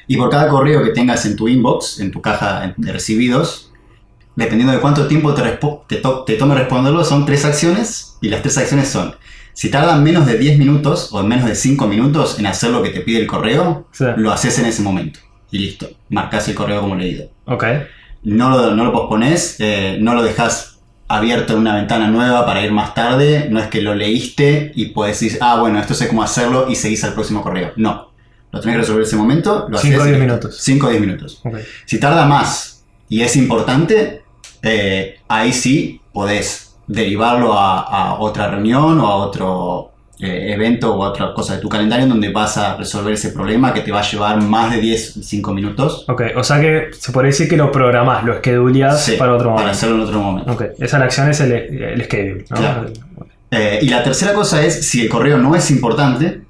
Y 0.08 0.18
por 0.18 0.30
cada 0.30 0.48
correo 0.50 0.84
que 0.84 0.90
tengas 0.90 1.26
en 1.26 1.36
tu 1.36 1.48
inbox, 1.48 2.00
en 2.00 2.12
tu 2.12 2.22
caja 2.22 2.74
de 2.76 2.92
recibidos, 2.92 3.72
dependiendo 4.36 4.74
de 4.74 4.80
cuánto 4.80 5.08
tiempo 5.08 5.34
te, 5.34 5.42
te, 5.88 5.98
to- 5.98 6.24
te 6.26 6.36
tome 6.36 6.56
responderlo, 6.56 7.04
son 7.06 7.26
tres 7.26 7.46
acciones. 7.46 8.18
Y 8.22 8.30
las 8.30 8.42
tres 8.42 8.58
acciones 8.58 8.88
son 8.90 9.16
Si 9.54 9.70
tardan 9.70 10.04
menos 10.04 10.26
de 10.26 10.38
10 10.38 10.58
minutos 10.60 11.10
o 11.12 11.22
menos 11.24 11.46
de 11.46 11.56
5 11.56 11.86
minutos 11.88 12.40
en 12.40 12.46
hacer 12.48 12.72
lo 12.72 12.82
que 12.82 12.90
te 12.90 13.02
pide 13.02 13.20
el 13.20 13.28
correo, 13.28 13.88
Sí. 13.92 14.06
lo 14.18 14.32
haces 14.32 14.58
en 14.60 14.66
ese 14.66 14.82
momento. 14.82 15.20
Y 15.52 15.60
listo. 15.60 15.90
Marcás 16.10 16.48
el 16.48 16.56
correo 16.56 16.80
como 16.82 16.96
leído. 16.96 17.30
Ok. 17.46 17.66
No 18.24 18.50
lo, 18.50 18.76
no 18.76 18.86
lo 18.86 18.94
pospones, 18.94 19.58
eh, 19.60 19.98
no 20.00 20.14
lo 20.14 20.24
dejas 20.24 20.71
abierto 21.16 21.54
en 21.54 21.60
una 21.60 21.76
ventana 21.76 22.08
nueva 22.08 22.46
para 22.46 22.64
ir 22.64 22.72
más 22.72 22.94
tarde. 22.94 23.48
No 23.50 23.60
es 23.60 23.68
que 23.68 23.82
lo 23.82 23.94
leíste 23.96 24.72
y 24.76 24.88
puedes 24.88 25.20
decir, 25.20 25.38
ah, 25.42 25.60
bueno, 25.60 25.80
esto 25.80 25.94
sé 25.94 26.08
cómo 26.08 26.24
hacerlo 26.24 26.68
y 26.70 26.76
seguís 26.76 27.04
al 27.04 27.14
próximo 27.14 27.42
correo. 27.42 27.72
No. 27.76 28.10
Lo 28.52 28.60
tenés 28.60 28.76
que 28.76 28.80
resolver 28.82 29.02
en 29.04 29.08
ese 29.08 29.16
momento. 29.16 29.68
Lo 29.70 29.78
Cinco 29.78 29.98
o 29.98 30.02
haces 30.02 30.12
diez 30.12 30.18
y- 30.18 30.26
minutos. 30.28 30.58
5 30.60 30.88
o 30.88 30.90
10 30.90 31.02
minutos. 31.02 31.42
Si 31.86 32.00
tarda 32.00 32.26
más 32.26 32.84
y 33.08 33.22
es 33.22 33.36
importante, 33.38 34.24
eh, 34.62 35.20
ahí 35.28 35.54
sí 35.54 36.02
podés 36.12 36.76
derivarlo 36.88 37.54
a, 37.58 37.80
a 37.82 38.14
otra 38.20 38.50
reunión 38.50 39.00
o 39.00 39.08
a 39.08 39.16
otro 39.16 39.91
eh, 40.22 40.54
evento 40.54 40.94
o 40.96 41.00
otra 41.04 41.34
cosa 41.34 41.56
de 41.56 41.62
tu 41.62 41.68
calendario 41.68 42.04
en 42.04 42.10
donde 42.10 42.30
vas 42.32 42.56
a 42.58 42.78
resolver 42.78 43.14
ese 43.14 43.32
problema 43.32 43.74
que 43.74 43.82
te 43.82 43.92
va 43.92 44.00
a 44.00 44.04
llevar 44.04 44.40
más 44.42 44.72
de 44.72 44.80
10, 44.80 45.20
5 45.24 45.54
minutos. 45.54 46.06
Ok, 46.08 46.22
o 46.36 46.44
sea 46.44 46.62
que 46.62 46.90
se 46.94 47.12
podría 47.12 47.32
decir 47.32 47.50
que 47.50 47.58
lo 47.58 47.72
programás, 47.72 48.24
lo 48.24 48.36
scheduleás 48.38 49.04
Sí, 49.04 49.14
para 49.18 49.34
otro 49.34 49.50
momento. 49.50 49.64
para 49.64 49.72
hacerlo 49.72 49.96
en 49.96 50.02
otro 50.02 50.20
momento. 50.22 50.52
Ok, 50.52 50.64
esa 50.80 51.00
la 51.00 51.06
acción 51.06 51.30
es 51.30 51.40
el, 51.42 51.52
el 51.52 52.04
schedule, 52.06 52.46
¿no? 52.50 52.58
Claro. 52.58 52.86
Eh, 53.50 53.80
y 53.82 53.90
la 53.90 54.04
tercera 54.04 54.34
cosa 54.34 54.64
es, 54.64 54.88
si 54.88 55.02
el 55.02 55.10
correo 55.10 55.38
no 55.38 55.56
es 55.56 55.70
importante, 55.72 56.42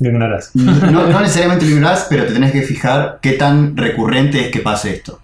Lo 0.00 0.08
ignorás. 0.10 0.50
no, 0.54 1.06
no 1.06 1.20
necesariamente 1.20 1.64
lo 1.66 1.72
ignorás, 1.72 2.06
pero 2.08 2.24
te 2.26 2.32
tenés 2.32 2.52
que 2.52 2.62
fijar 2.62 3.18
qué 3.22 3.32
tan 3.32 3.76
recurrente 3.76 4.40
es 4.40 4.48
que 4.50 4.60
pase 4.60 4.94
esto. 4.94 5.20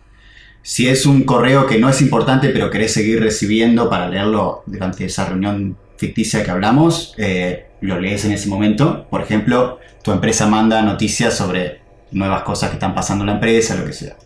Si 0.66 0.88
es 0.88 1.04
un 1.04 1.24
correo 1.24 1.66
que 1.66 1.78
no 1.78 1.90
es 1.90 2.00
importante, 2.00 2.48
pero 2.48 2.70
querés 2.70 2.94
seguir 2.94 3.20
recibiendo 3.20 3.90
para 3.90 4.08
leerlo 4.08 4.62
durante 4.64 5.04
esa 5.04 5.26
reunión 5.26 5.76
ficticia 5.98 6.42
que 6.42 6.50
hablamos, 6.50 7.14
eh, 7.18 7.66
lo 7.82 8.00
lees 8.00 8.24
en 8.24 8.32
ese 8.32 8.48
momento. 8.48 9.06
Por 9.10 9.20
ejemplo, 9.20 9.78
tu 10.02 10.10
empresa 10.10 10.46
manda 10.46 10.80
noticias 10.80 11.36
sobre 11.36 11.82
nuevas 12.12 12.44
cosas 12.44 12.70
que 12.70 12.76
están 12.76 12.94
pasando 12.94 13.24
en 13.24 13.26
la 13.26 13.34
empresa, 13.34 13.76
lo 13.76 13.84
que 13.84 13.92
sea. 13.92 14.16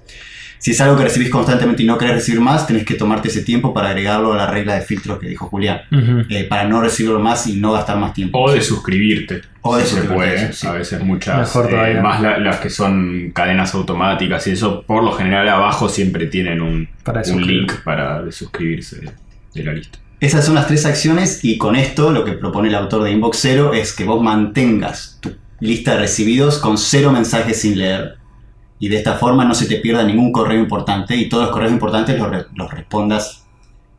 Si 0.59 0.73
es 0.73 0.81
algo 0.81 0.97
que 0.97 1.05
recibís 1.05 1.31
constantemente 1.31 1.83
y 1.83 1.87
no 1.87 1.97
querés 1.97 2.15
recibir 2.17 2.41
más, 2.41 2.67
tenés 2.67 2.85
que 2.85 2.95
tomarte 2.95 3.29
ese 3.29 3.43
tiempo 3.43 3.73
para 3.73 3.89
agregarlo 3.91 4.33
a 4.33 4.37
la 4.37 4.47
regla 4.51 4.75
de 4.75 4.81
filtros 4.83 5.19
que 5.19 5.29
dijo 5.29 5.47
Julián. 5.47 5.81
Eh, 6.29 6.45
para 6.45 6.65
no 6.65 6.81
recibirlo 6.81 7.21
más 7.21 7.47
y 7.47 7.57
no 7.57 7.73
gastar 7.73 7.97
más 7.99 8.13
tiempo. 8.13 8.39
O 8.41 8.51
de 8.53 8.61
suscribirte. 8.61 9.43
O 9.63 9.77
de 9.77 9.85
si 9.85 9.91
se 9.91 10.01
suscribirte, 10.01 10.37
puede. 10.37 10.53
sí. 10.53 10.67
A 10.67 10.73
veces 10.73 11.01
muchas. 11.03 11.39
Mejor 11.39 11.67
eh, 11.67 11.71
todavía. 11.71 12.03
más 12.03 12.21
la- 12.21 12.39
las 12.39 12.57
que 12.57 12.71
son 12.71 13.31
cadenas 13.35 13.73
automáticas 13.75 14.47
y 14.49 14.51
eso, 14.53 14.83
por 14.83 15.05
lo 15.05 15.13
general 15.13 15.49
abajo 15.49 15.89
siempre 15.89 16.27
tienen 16.27 16.61
un, 16.61 16.89
Para 17.05 17.23
un 17.33 17.47
link 17.47 17.73
para 17.85 18.23
de 18.23 18.33
suscribirse 18.33 18.97
de, 19.01 19.11
de 19.55 19.65
la 19.65 19.73
lista. 19.73 19.99
Esas 20.21 20.45
son 20.45 20.57
las 20.57 20.67
tres 20.67 20.85
acciones 20.85 21.45
y 21.45 21.57
con 21.59 21.77
esto 21.77 22.11
lo 22.11 22.25
que 22.25 22.33
propone 22.33 22.69
el 22.69 22.75
autor 22.75 23.05
de 23.05 23.13
Inbox 23.13 23.39
Zero 23.39 23.73
es 23.73 23.93
que 23.93 24.03
vos 24.05 24.21
mantengas 24.21 25.19
tu 25.21 25.31
lista 25.61 25.93
de 25.95 26.01
recibidos 26.01 26.59
con 26.59 26.77
cero 26.79 27.13
mensajes 27.13 27.61
sin 27.61 27.79
leer. 27.79 28.18
Y 28.81 28.89
de 28.89 28.97
esta 28.97 29.15
forma 29.15 29.45
no 29.45 29.55
se 29.55 29.67
te 29.67 29.77
pierda 29.77 30.05
ningún 30.05 30.31
correo 30.33 30.59
importante 30.61 31.17
y 31.17 31.29
todos 31.29 31.45
los 31.45 31.53
correos 31.53 31.73
importantes 31.73 32.19
los, 32.19 32.31
re- 32.31 32.47
los 32.55 32.71
respondas 32.73 33.45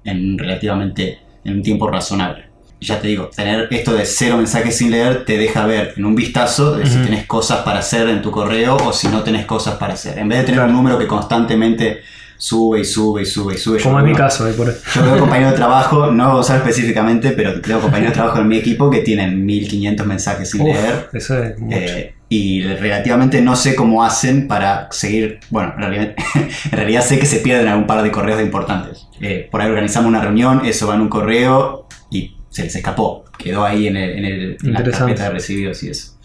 en 0.03 0.37
relativamente 0.37 1.19
en 1.43 1.55
un 1.55 1.61
tiempo 1.63 1.89
razonable. 1.89 2.45
Y 2.81 2.85
ya 2.85 2.99
te 3.01 3.09
digo, 3.09 3.29
tener 3.35 3.67
esto 3.71 3.93
de 3.93 4.05
cero 4.05 4.37
mensajes 4.37 4.77
sin 4.77 4.91
leer 4.91 5.25
te 5.25 5.37
deja 5.37 5.65
ver 5.65 5.93
en 5.97 6.05
un 6.05 6.15
vistazo 6.15 6.77
de 6.77 6.85
si 6.85 6.95
Ujú. 6.95 7.05
tenés 7.07 7.25
cosas 7.25 7.59
para 7.63 7.79
hacer 7.79 8.07
en 8.07 8.21
tu 8.21 8.31
correo 8.31 8.77
o 8.77 8.93
si 8.93 9.09
no 9.09 9.21
tenés 9.21 9.45
cosas 9.45 9.75
para 9.75 9.95
hacer. 9.95 10.17
En 10.17 10.29
vez 10.29 10.39
de 10.39 10.45
tener 10.45 10.61
un 10.61 10.71
número 10.71 10.97
que 10.97 11.05
constantemente 11.07 11.99
sube 12.37 12.79
y 12.79 12.85
sube 12.85 13.23
y 13.23 13.25
sube 13.25 13.55
y 13.55 13.57
sube. 13.57 13.79
yo 13.79 13.83
Como 13.83 13.99
en 13.99 14.05
mi 14.05 14.13
caso, 14.13 14.47
eh, 14.47 14.53
por 14.53 14.67
yo 14.67 15.01
tengo 15.03 15.17
compañeros 15.19 15.51
de 15.51 15.57
trabajo, 15.57 16.09
no 16.09 16.27
voy 16.29 16.37
a 16.37 16.39
usar 16.39 16.57
específicamente, 16.59 17.31
pero 17.31 17.59
tengo 17.59 17.81
compañeros 17.81 18.13
de 18.13 18.15
trabajo 18.15 18.39
en 18.39 18.47
mi 18.47 18.55
equipo 18.57 18.89
que 18.89 18.99
tienen 18.99 19.45
1500 19.45 20.07
mensajes 20.07 20.49
sin 20.49 20.61
Uf, 20.61 20.67
leer. 20.67 21.09
eso 21.11 21.43
es 21.43 21.59
mucho. 21.59 21.75
eh, 21.75 22.15
y 22.29 22.61
relativamente 22.61 23.41
no 23.41 23.55
sé 23.55 23.75
cómo 23.75 24.03
hacen 24.03 24.47
para 24.47 24.87
seguir. 24.91 25.39
Bueno, 25.49 25.73
en 25.75 25.81
realidad, 25.81 26.15
en 26.35 26.71
realidad 26.71 27.01
sé 27.01 27.19
que 27.19 27.25
se 27.25 27.39
pierden 27.39 27.67
algún 27.67 27.87
par 27.87 28.03
de 28.03 28.11
correos 28.11 28.39
importantes. 28.41 29.07
Eh, 29.19 29.47
por 29.51 29.61
ahí 29.61 29.69
organizamos 29.69 30.07
una 30.07 30.21
reunión, 30.21 30.63
eso 30.63 30.87
va 30.87 30.95
en 30.95 31.01
un 31.01 31.09
correo 31.09 31.87
y 32.11 32.35
se 32.49 32.63
les 32.63 32.75
escapó. 32.75 33.25
Quedó 33.37 33.65
ahí 33.65 33.87
en, 33.87 33.97
el, 33.97 34.09
en, 34.11 34.25
el, 34.25 34.57
en 34.63 34.73
la 34.73 34.83
carpeta 34.83 35.23
de 35.23 35.29
recibidos 35.31 35.81
y 35.83 35.89
eso. 35.89 36.19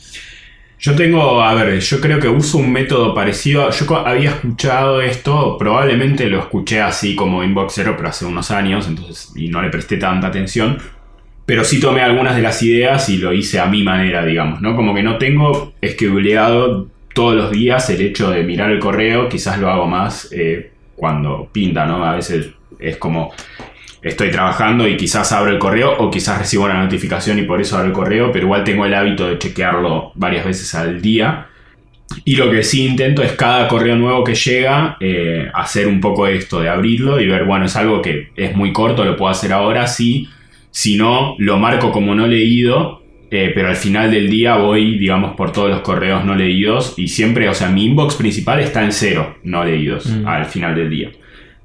Yo 0.84 0.94
tengo, 0.94 1.40
a 1.40 1.54
ver, 1.54 1.80
yo 1.80 1.98
creo 1.98 2.20
que 2.20 2.28
uso 2.28 2.58
un 2.58 2.70
método 2.70 3.14
parecido. 3.14 3.70
Yo 3.70 4.06
había 4.06 4.28
escuchado 4.32 5.00
esto, 5.00 5.56
probablemente 5.58 6.26
lo 6.26 6.40
escuché 6.40 6.82
así 6.82 7.16
como 7.16 7.42
Inboxero, 7.42 7.96
pero 7.96 8.10
hace 8.10 8.26
unos 8.26 8.50
años, 8.50 8.86
entonces, 8.86 9.32
y 9.34 9.48
no 9.48 9.62
le 9.62 9.70
presté 9.70 9.96
tanta 9.96 10.26
atención. 10.26 10.76
Pero 11.46 11.64
sí 11.64 11.78
tomé 11.78 12.00
algunas 12.00 12.36
de 12.36 12.42
las 12.42 12.62
ideas 12.62 13.08
y 13.08 13.18
lo 13.18 13.32
hice 13.32 13.60
a 13.60 13.66
mi 13.66 13.82
manera, 13.82 14.24
digamos, 14.24 14.60
¿no? 14.62 14.74
Como 14.76 14.94
que 14.94 15.02
no 15.02 15.18
tengo 15.18 15.74
esquebuleado 15.80 16.88
todos 17.12 17.34
los 17.34 17.50
días 17.50 17.88
el 17.90 18.00
hecho 18.00 18.30
de 18.30 18.42
mirar 18.42 18.70
el 18.70 18.78
correo, 18.78 19.28
quizás 19.28 19.58
lo 19.58 19.70
hago 19.70 19.86
más 19.86 20.28
eh, 20.32 20.70
cuando 20.96 21.48
pinta, 21.52 21.86
¿no? 21.86 22.04
A 22.04 22.16
veces 22.16 22.50
es 22.78 22.96
como 22.96 23.32
estoy 24.02 24.30
trabajando 24.30 24.86
y 24.86 24.96
quizás 24.96 25.32
abro 25.32 25.50
el 25.50 25.58
correo 25.58 25.96
o 25.98 26.10
quizás 26.10 26.38
recibo 26.38 26.64
una 26.64 26.82
notificación 26.82 27.38
y 27.38 27.42
por 27.42 27.60
eso 27.60 27.76
abro 27.76 27.88
el 27.88 27.94
correo, 27.94 28.30
pero 28.30 28.44
igual 28.44 28.62
tengo 28.62 28.84
el 28.84 28.94
hábito 28.94 29.26
de 29.26 29.38
chequearlo 29.38 30.12
varias 30.14 30.44
veces 30.44 30.74
al 30.74 31.00
día. 31.00 31.46
Y 32.24 32.36
lo 32.36 32.50
que 32.50 32.62
sí 32.62 32.86
intento 32.86 33.22
es 33.22 33.32
cada 33.32 33.66
correo 33.66 33.96
nuevo 33.96 34.22
que 34.22 34.34
llega, 34.34 34.98
eh, 35.00 35.48
hacer 35.54 35.88
un 35.88 36.00
poco 36.00 36.26
esto 36.26 36.60
de 36.60 36.68
abrirlo 36.68 37.18
y 37.18 37.26
ver, 37.26 37.44
bueno, 37.44 37.64
es 37.64 37.76
algo 37.76 38.02
que 38.02 38.30
es 38.36 38.54
muy 38.54 38.72
corto, 38.72 39.04
lo 39.04 39.16
puedo 39.16 39.30
hacer 39.32 39.52
ahora, 39.52 39.86
sí. 39.86 40.28
No, 40.96 41.36
lo 41.38 41.58
marco 41.58 41.92
como 41.92 42.14
no 42.14 42.26
leído, 42.26 43.02
eh, 43.30 43.52
pero 43.54 43.68
al 43.68 43.76
final 43.76 44.10
del 44.10 44.28
día 44.28 44.56
voy, 44.56 44.98
digamos, 44.98 45.34
por 45.36 45.52
todos 45.52 45.70
los 45.70 45.80
correos 45.80 46.24
no 46.24 46.34
leídos 46.34 46.94
y 46.96 47.08
siempre, 47.08 47.48
o 47.48 47.54
sea, 47.54 47.68
mi 47.68 47.84
inbox 47.86 48.16
principal 48.16 48.60
está 48.60 48.84
en 48.84 48.92
cero 48.92 49.36
no 49.44 49.64
leídos 49.64 50.06
Mm. 50.06 50.26
al 50.26 50.44
final 50.46 50.74
del 50.74 50.90
día. 50.90 51.10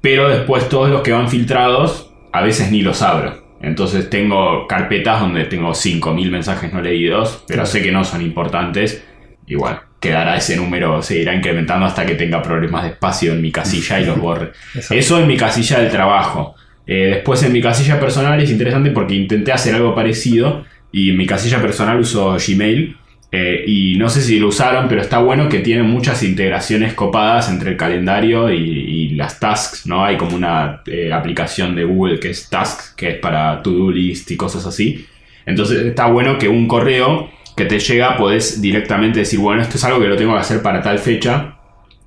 Pero 0.00 0.28
después 0.28 0.68
todos 0.68 0.90
los 0.90 1.02
que 1.02 1.12
van 1.12 1.28
filtrados, 1.28 2.12
a 2.32 2.40
veces 2.42 2.70
ni 2.70 2.80
los 2.82 3.02
abro. 3.02 3.44
Entonces 3.60 4.08
tengo 4.08 4.66
carpetas 4.66 5.20
donde 5.20 5.44
tengo 5.44 5.74
5.000 5.74 6.30
mensajes 6.30 6.72
no 6.72 6.80
leídos, 6.80 7.44
pero 7.46 7.66
sé 7.66 7.82
que 7.82 7.92
no 7.92 8.04
son 8.04 8.22
importantes. 8.22 9.04
Igual, 9.46 9.80
quedará 10.00 10.36
ese 10.36 10.56
número, 10.56 11.02
se 11.02 11.18
irá 11.20 11.34
incrementando 11.34 11.84
hasta 11.84 12.06
que 12.06 12.14
tenga 12.14 12.40
problemas 12.40 12.84
de 12.84 12.90
espacio 12.90 13.32
en 13.34 13.42
mi 13.42 13.52
casilla 13.52 14.00
y 14.00 14.06
los 14.06 14.18
borre. 14.18 14.52
Eso. 14.74 14.94
Eso 14.94 15.20
en 15.20 15.26
mi 15.26 15.36
casilla 15.36 15.80
del 15.80 15.90
trabajo. 15.90 16.54
Eh, 16.92 17.06
después 17.14 17.40
en 17.44 17.52
mi 17.52 17.62
casilla 17.62 18.00
personal 18.00 18.40
es 18.42 18.50
interesante 18.50 18.90
porque 18.90 19.14
intenté 19.14 19.52
hacer 19.52 19.76
algo 19.76 19.94
parecido 19.94 20.64
y 20.90 21.10
en 21.10 21.16
mi 21.16 21.24
casilla 21.24 21.62
personal 21.62 22.00
uso 22.00 22.36
Gmail. 22.36 22.96
eh, 23.32 23.62
y 23.64 23.96
no 23.96 24.08
sé 24.08 24.22
si 24.22 24.40
lo 24.40 24.48
usaron, 24.48 24.88
pero 24.88 25.00
está 25.00 25.18
bueno 25.20 25.48
que 25.48 25.60
tiene 25.60 25.84
muchas 25.84 26.24
integraciones 26.24 26.94
copadas 26.94 27.48
entre 27.48 27.70
el 27.70 27.76
calendario 27.76 28.50
y, 28.52 29.10
las 29.10 29.38
tasks, 29.38 29.86
¿no? 29.86 30.04
Hay 30.04 30.16
como 30.16 30.34
una 30.34 30.82
eh, 30.86 31.12
aplicación 31.12 31.76
de 31.76 31.84
Google 31.84 32.18
que 32.18 32.30
es 32.30 32.48
Tasks, 32.48 32.94
que 32.96 33.10
es 33.10 33.16
para 33.18 33.62
to-do 33.62 33.90
list 33.90 34.30
y 34.30 34.36
cosas 34.36 34.66
así. 34.66 35.06
Entonces 35.46 35.84
está 35.84 36.06
bueno 36.06 36.38
que 36.38 36.48
un 36.48 36.66
correo 36.66 37.30
que 37.56 37.66
te 37.66 37.78
llega 37.78 38.16
podés 38.16 38.60
directamente 38.60 39.20
decir, 39.20 39.38
bueno, 39.38 39.62
esto 39.62 39.76
es 39.76 39.84
algo 39.84 40.00
que 40.00 40.08
lo 40.08 40.16
tengo 40.16 40.32
que 40.32 40.40
hacer 40.40 40.62
para 40.62 40.82
tal 40.82 40.98
fecha. 40.98 41.59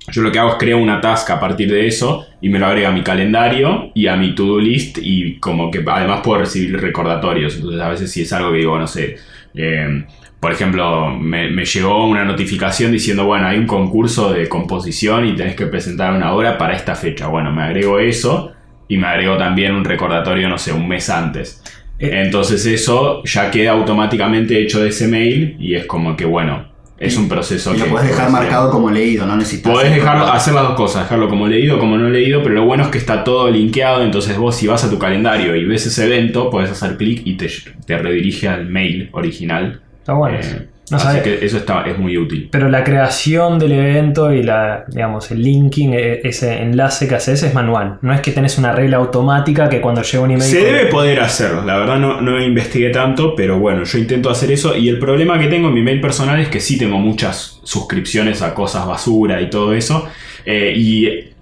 Yo 0.08 0.22
lo 0.22 0.30
que 0.30 0.38
hago 0.38 0.50
es 0.50 0.56
creo 0.56 0.78
una 0.78 1.00
task 1.00 1.30
a 1.30 1.40
partir 1.40 1.70
de 1.70 1.86
eso 1.86 2.26
y 2.40 2.48
me 2.48 2.58
lo 2.58 2.66
agrega 2.66 2.90
a 2.90 2.92
mi 2.92 3.02
calendario 3.02 3.90
y 3.94 4.06
a 4.06 4.16
mi 4.16 4.34
to-do 4.34 4.60
list 4.60 4.98
y 5.00 5.36
como 5.36 5.70
que 5.70 5.82
además 5.86 6.20
puedo 6.22 6.40
recibir 6.40 6.78
recordatorios. 6.78 7.56
Entonces 7.56 7.80
a 7.80 7.88
veces 7.88 8.12
si 8.12 8.22
es 8.22 8.32
algo 8.32 8.52
que 8.52 8.58
digo, 8.58 8.78
no 8.78 8.86
sé, 8.86 9.16
eh, 9.54 10.04
por 10.44 10.52
ejemplo, 10.52 11.08
me, 11.08 11.48
me 11.48 11.64
llegó 11.64 12.06
una 12.06 12.22
notificación 12.22 12.92
diciendo, 12.92 13.24
bueno, 13.24 13.46
hay 13.46 13.56
un 13.56 13.66
concurso 13.66 14.30
de 14.30 14.46
composición 14.46 15.26
y 15.26 15.34
tenés 15.34 15.56
que 15.56 15.64
presentar 15.64 16.12
una 16.12 16.34
obra 16.34 16.58
para 16.58 16.74
esta 16.74 16.94
fecha. 16.94 17.28
Bueno, 17.28 17.50
me 17.50 17.62
agrego 17.62 17.98
eso 17.98 18.52
y 18.86 18.98
me 18.98 19.06
agrego 19.06 19.38
también 19.38 19.74
un 19.74 19.86
recordatorio, 19.86 20.46
no 20.50 20.58
sé, 20.58 20.70
un 20.74 20.86
mes 20.86 21.08
antes. 21.08 21.62
Eh. 21.98 22.22
Entonces 22.24 22.66
eso 22.66 23.22
ya 23.24 23.50
queda 23.50 23.70
automáticamente 23.70 24.60
hecho 24.60 24.82
de 24.82 24.90
ese 24.90 25.08
mail 25.08 25.56
y 25.58 25.76
es 25.76 25.86
como 25.86 26.14
que, 26.14 26.26
bueno, 26.26 26.73
es 27.04 27.16
un 27.16 27.28
proceso 27.28 27.74
Y 27.74 27.78
lo 27.78 27.84
que... 27.84 27.90
puedes 27.90 28.08
dejar 28.08 28.30
marcado 28.30 28.70
como 28.70 28.90
leído, 28.90 29.26
no 29.26 29.36
necesitas. 29.36 29.72
Podés 29.72 29.94
dejarlo, 29.94 30.26
hacer 30.26 30.54
las 30.54 30.64
dos 30.64 30.74
cosas, 30.74 31.02
dejarlo 31.04 31.28
como 31.28 31.46
leído, 31.46 31.78
como 31.78 31.96
no 31.96 32.08
leído, 32.08 32.42
pero 32.42 32.54
lo 32.54 32.64
bueno 32.64 32.84
es 32.84 32.90
que 32.90 32.98
está 32.98 33.24
todo 33.24 33.50
linkeado, 33.50 34.02
entonces 34.02 34.36
vos 34.36 34.56
si 34.56 34.66
vas 34.66 34.84
a 34.84 34.90
tu 34.90 34.98
calendario 34.98 35.54
y 35.54 35.64
ves 35.64 35.86
ese 35.86 36.06
evento, 36.06 36.50
podés 36.50 36.70
hacer 36.70 36.96
clic 36.96 37.22
y 37.24 37.34
te, 37.36 37.48
te 37.86 37.98
redirige 37.98 38.48
al 38.48 38.66
mail 38.66 39.08
original. 39.12 39.80
Está 40.04 40.12
bueno. 40.12 40.38
Eh. 40.38 40.68
No 40.90 40.98
así 40.98 41.20
que 41.20 41.42
eso 41.42 41.56
está, 41.56 41.84
es 41.86 41.98
muy 41.98 42.18
útil. 42.18 42.50
Pero 42.52 42.68
la 42.68 42.84
creación 42.84 43.58
del 43.58 43.72
evento 43.72 44.30
y 44.30 44.42
la, 44.42 44.84
digamos, 44.86 45.30
el 45.30 45.42
linking, 45.42 45.94
eh, 45.94 46.20
ese 46.22 46.60
enlace 46.60 47.08
que 47.08 47.14
haces 47.14 47.42
es 47.42 47.54
manual. 47.54 47.96
No 48.02 48.12
es 48.12 48.20
que 48.20 48.32
tenés 48.32 48.58
una 48.58 48.70
regla 48.72 48.98
automática 48.98 49.70
que 49.70 49.80
cuando 49.80 50.02
llega 50.02 50.22
un 50.22 50.32
email. 50.32 50.50
Se 50.50 50.62
debe 50.62 50.86
poder 50.90 51.20
hacerlo, 51.20 51.64
la 51.64 51.78
verdad 51.78 51.98
no, 51.98 52.20
no 52.20 52.38
investigué 52.38 52.90
tanto, 52.90 53.34
pero 53.34 53.58
bueno, 53.58 53.84
yo 53.84 53.96
intento 53.96 54.28
hacer 54.28 54.50
eso 54.50 54.76
y 54.76 54.90
el 54.90 54.98
problema 54.98 55.38
que 55.38 55.46
tengo 55.46 55.68
en 55.68 55.74
mi 55.74 55.82
mail 55.82 56.02
personal 56.02 56.38
es 56.38 56.48
que 56.48 56.60
sí 56.60 56.76
tengo 56.76 56.98
muchas 56.98 57.60
suscripciones 57.62 58.42
a 58.42 58.52
cosas 58.52 58.86
basura 58.86 59.40
y 59.40 59.48
todo 59.48 59.72
eso, 59.72 60.06
eh, 60.44 60.74
y 60.76 61.33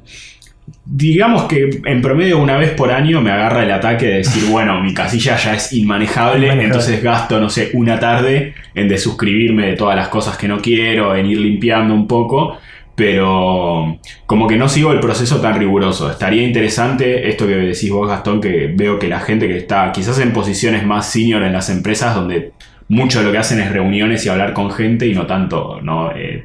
digamos 0.85 1.45
que 1.45 1.81
en 1.85 2.03
promedio 2.03 2.39
una 2.39 2.57
vez 2.57 2.71
por 2.73 2.91
año 2.91 3.21
me 3.21 3.31
agarra 3.31 3.62
el 3.62 3.71
ataque 3.71 4.07
de 4.07 4.17
decir, 4.19 4.45
bueno, 4.51 4.81
mi 4.83 4.95
casilla 4.95 5.37
ya 5.37 5.55
es 5.55 5.73
inmanejable, 5.73 6.47
Inmanejable. 6.47 6.65
entonces 6.65 7.03
gasto, 7.03 7.41
no 7.41 7.49
sé, 7.49 7.71
una 7.75 7.99
tarde 7.99 8.55
en 8.75 8.89
desuscribirme 8.89 9.67
de 9.67 9.77
todas 9.77 9.97
las 9.97 10.09
cosas 10.09 10.37
que 10.37 10.49
no 10.49 10.61
quiero, 10.61 11.15
en 11.15 11.27
ir 11.27 11.41
limpiando 11.41 11.95
un 11.95 12.07
poco, 12.07 12.59
pero 12.95 13.99
como 14.27 14.47
que 14.47 14.57
no 14.57 14.69
sigo 14.69 14.93
el 14.93 15.01
proceso 15.01 15.41
tan 15.41 15.59
riguroso. 15.59 16.11
Estaría 16.11 16.43
interesante 16.43 17.29
esto 17.29 17.47
que 17.47 17.55
decís 17.55 17.91
vos, 17.91 18.09
Gastón, 18.09 18.41
que 18.41 18.71
veo 18.75 18.99
que 18.99 19.09
la 19.09 19.21
gente 19.21 19.49
que 19.49 19.57
está 19.57 19.91
quizás 19.93 20.19
en 20.19 20.33
posiciones 20.33 20.85
más 20.85 21.11
senior 21.11 21.43
en 21.43 21.53
las 21.53 21.71
empresas, 21.71 22.15
donde 22.15 22.53
mucho 22.89 23.21
de 23.21 23.25
lo 23.25 23.33
que 23.33 23.39
hacen 23.39 23.61
es 23.61 23.73
reuniones 23.73 24.27
y 24.27 24.29
hablar 24.29 24.53
con 24.53 24.71
gente 24.71 25.07
y 25.07 25.15
no 25.15 25.27
tanto, 25.27 25.81
no, 25.83 26.12
Eh, 26.12 26.45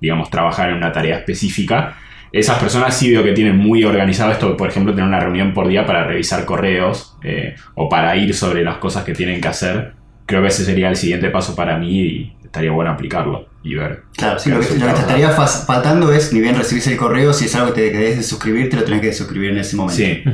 digamos, 0.00 0.28
trabajar 0.28 0.70
en 0.70 0.76
una 0.76 0.92
tarea 0.92 1.16
específica. 1.18 1.96
Esas 2.34 2.58
personas 2.58 2.96
sí 2.96 3.12
veo 3.12 3.22
que 3.22 3.30
tienen 3.30 3.56
muy 3.56 3.84
organizado 3.84 4.32
esto, 4.32 4.56
por 4.56 4.68
ejemplo, 4.68 4.92
tener 4.92 5.06
una 5.06 5.20
reunión 5.20 5.54
por 5.54 5.68
día 5.68 5.86
para 5.86 6.04
revisar 6.04 6.44
correos 6.44 7.16
eh, 7.22 7.54
o 7.76 7.88
para 7.88 8.16
ir 8.16 8.34
sobre 8.34 8.64
las 8.64 8.78
cosas 8.78 9.04
que 9.04 9.12
tienen 9.12 9.40
que 9.40 9.46
hacer. 9.46 9.92
Creo 10.26 10.42
que 10.42 10.48
ese 10.48 10.64
sería 10.64 10.88
el 10.88 10.96
siguiente 10.96 11.30
paso 11.30 11.54
para 11.54 11.78
mí 11.78 12.00
y 12.00 12.36
estaría 12.42 12.72
bueno 12.72 12.90
aplicarlo 12.90 13.46
y 13.62 13.76
ver. 13.76 14.02
Claro, 14.16 14.40
sí, 14.40 14.50
lo 14.50 14.58
que, 14.58 14.66
lo 14.74 14.86
que 14.86 14.92
te 14.94 15.00
estaría 15.00 15.30
faltando 15.30 16.12
es, 16.12 16.32
ni 16.32 16.40
bien 16.40 16.56
recibís 16.56 16.84
el 16.88 16.96
correo, 16.96 17.32
si 17.32 17.44
es 17.44 17.54
algo 17.54 17.72
que 17.72 17.82
te 17.82 17.92
querés 17.92 18.16
de 18.16 18.24
suscribir, 18.24 18.68
te 18.68 18.76
lo 18.78 18.82
tenés 18.82 19.00
que 19.00 19.12
suscribir 19.12 19.50
en 19.50 19.58
ese 19.58 19.76
momento. 19.76 19.96
Sí. 19.96 20.24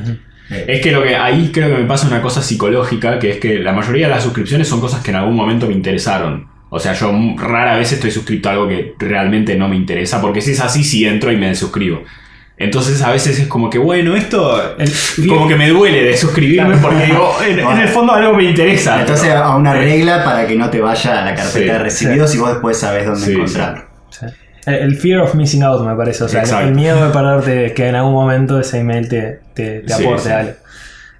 Es 0.48 0.80
que 0.80 0.92
lo 0.92 1.02
que 1.02 1.16
ahí 1.16 1.50
creo 1.52 1.68
que 1.68 1.82
me 1.82 1.86
pasa 1.86 2.06
una 2.06 2.22
cosa 2.22 2.42
psicológica, 2.42 3.18
que 3.18 3.32
es 3.32 3.36
que 3.38 3.58
la 3.58 3.74
mayoría 3.74 4.08
de 4.08 4.14
las 4.14 4.24
suscripciones 4.24 4.66
son 4.66 4.80
cosas 4.80 5.02
que 5.02 5.10
en 5.10 5.18
algún 5.18 5.36
momento 5.36 5.66
me 5.66 5.74
interesaron. 5.74 6.48
O 6.72 6.78
sea, 6.78 6.92
yo 6.94 7.12
rara 7.36 7.76
vez 7.76 7.92
estoy 7.92 8.10
suscrito 8.12 8.48
a 8.48 8.52
algo 8.52 8.68
que 8.68 8.94
realmente 8.98 9.56
no 9.56 9.68
me 9.68 9.76
interesa, 9.76 10.20
porque 10.20 10.40
si 10.40 10.52
es 10.52 10.60
así, 10.60 10.84
sí 10.84 11.04
entro 11.04 11.32
y 11.32 11.36
me 11.36 11.48
desuscribo. 11.48 12.02
Entonces 12.56 13.00
a 13.02 13.10
veces 13.10 13.38
es 13.40 13.46
como 13.48 13.70
que, 13.70 13.78
bueno, 13.78 14.14
esto 14.14 14.76
El- 14.78 15.26
como 15.28 15.48
que 15.48 15.56
me 15.56 15.68
duele 15.70 16.04
de 16.04 16.16
suscribirme 16.16 16.76
porque 16.76 17.06
digo, 17.06 17.34
en, 17.48 17.58
en 17.58 17.78
el 17.78 17.88
fondo 17.88 18.12
algo 18.12 18.34
me 18.34 18.44
interesa. 18.44 19.00
Entonces 19.00 19.30
a 19.32 19.56
una 19.56 19.72
regla 19.74 20.22
para 20.24 20.46
que 20.46 20.54
no 20.56 20.68
te 20.70 20.80
vaya 20.80 21.22
a 21.22 21.24
la 21.24 21.34
carpeta 21.34 21.50
Sí, 21.58 21.64
de 21.64 21.78
recibidos 21.78 22.34
y 22.34 22.38
vos 22.38 22.50
después 22.50 22.76
sabés 22.76 23.06
dónde 23.06 23.24
Sí, 23.26 23.32
encontrarlo. 23.32 23.84
Sí. 24.10 24.26
El 24.66 24.94
fear 24.96 25.20
of 25.22 25.34
missing 25.34 25.62
out, 25.62 25.84
me 25.86 25.94
parece. 25.96 26.22
O 26.24 26.28
sea, 26.28 26.42
el- 26.62 26.74
miedo 26.74 27.02
de 27.06 27.10
perderte 27.14 27.72
que 27.74 27.88
en 27.88 27.94
algún 27.94 28.12
momento 28.12 28.60
ese 28.60 28.78
email 28.80 29.08
te, 29.08 29.40
te, 29.54 29.80
te 29.80 29.94
Sí, 29.94 30.04
aporte 30.04 30.22
sí. 30.24 30.30
algo. 30.30 30.52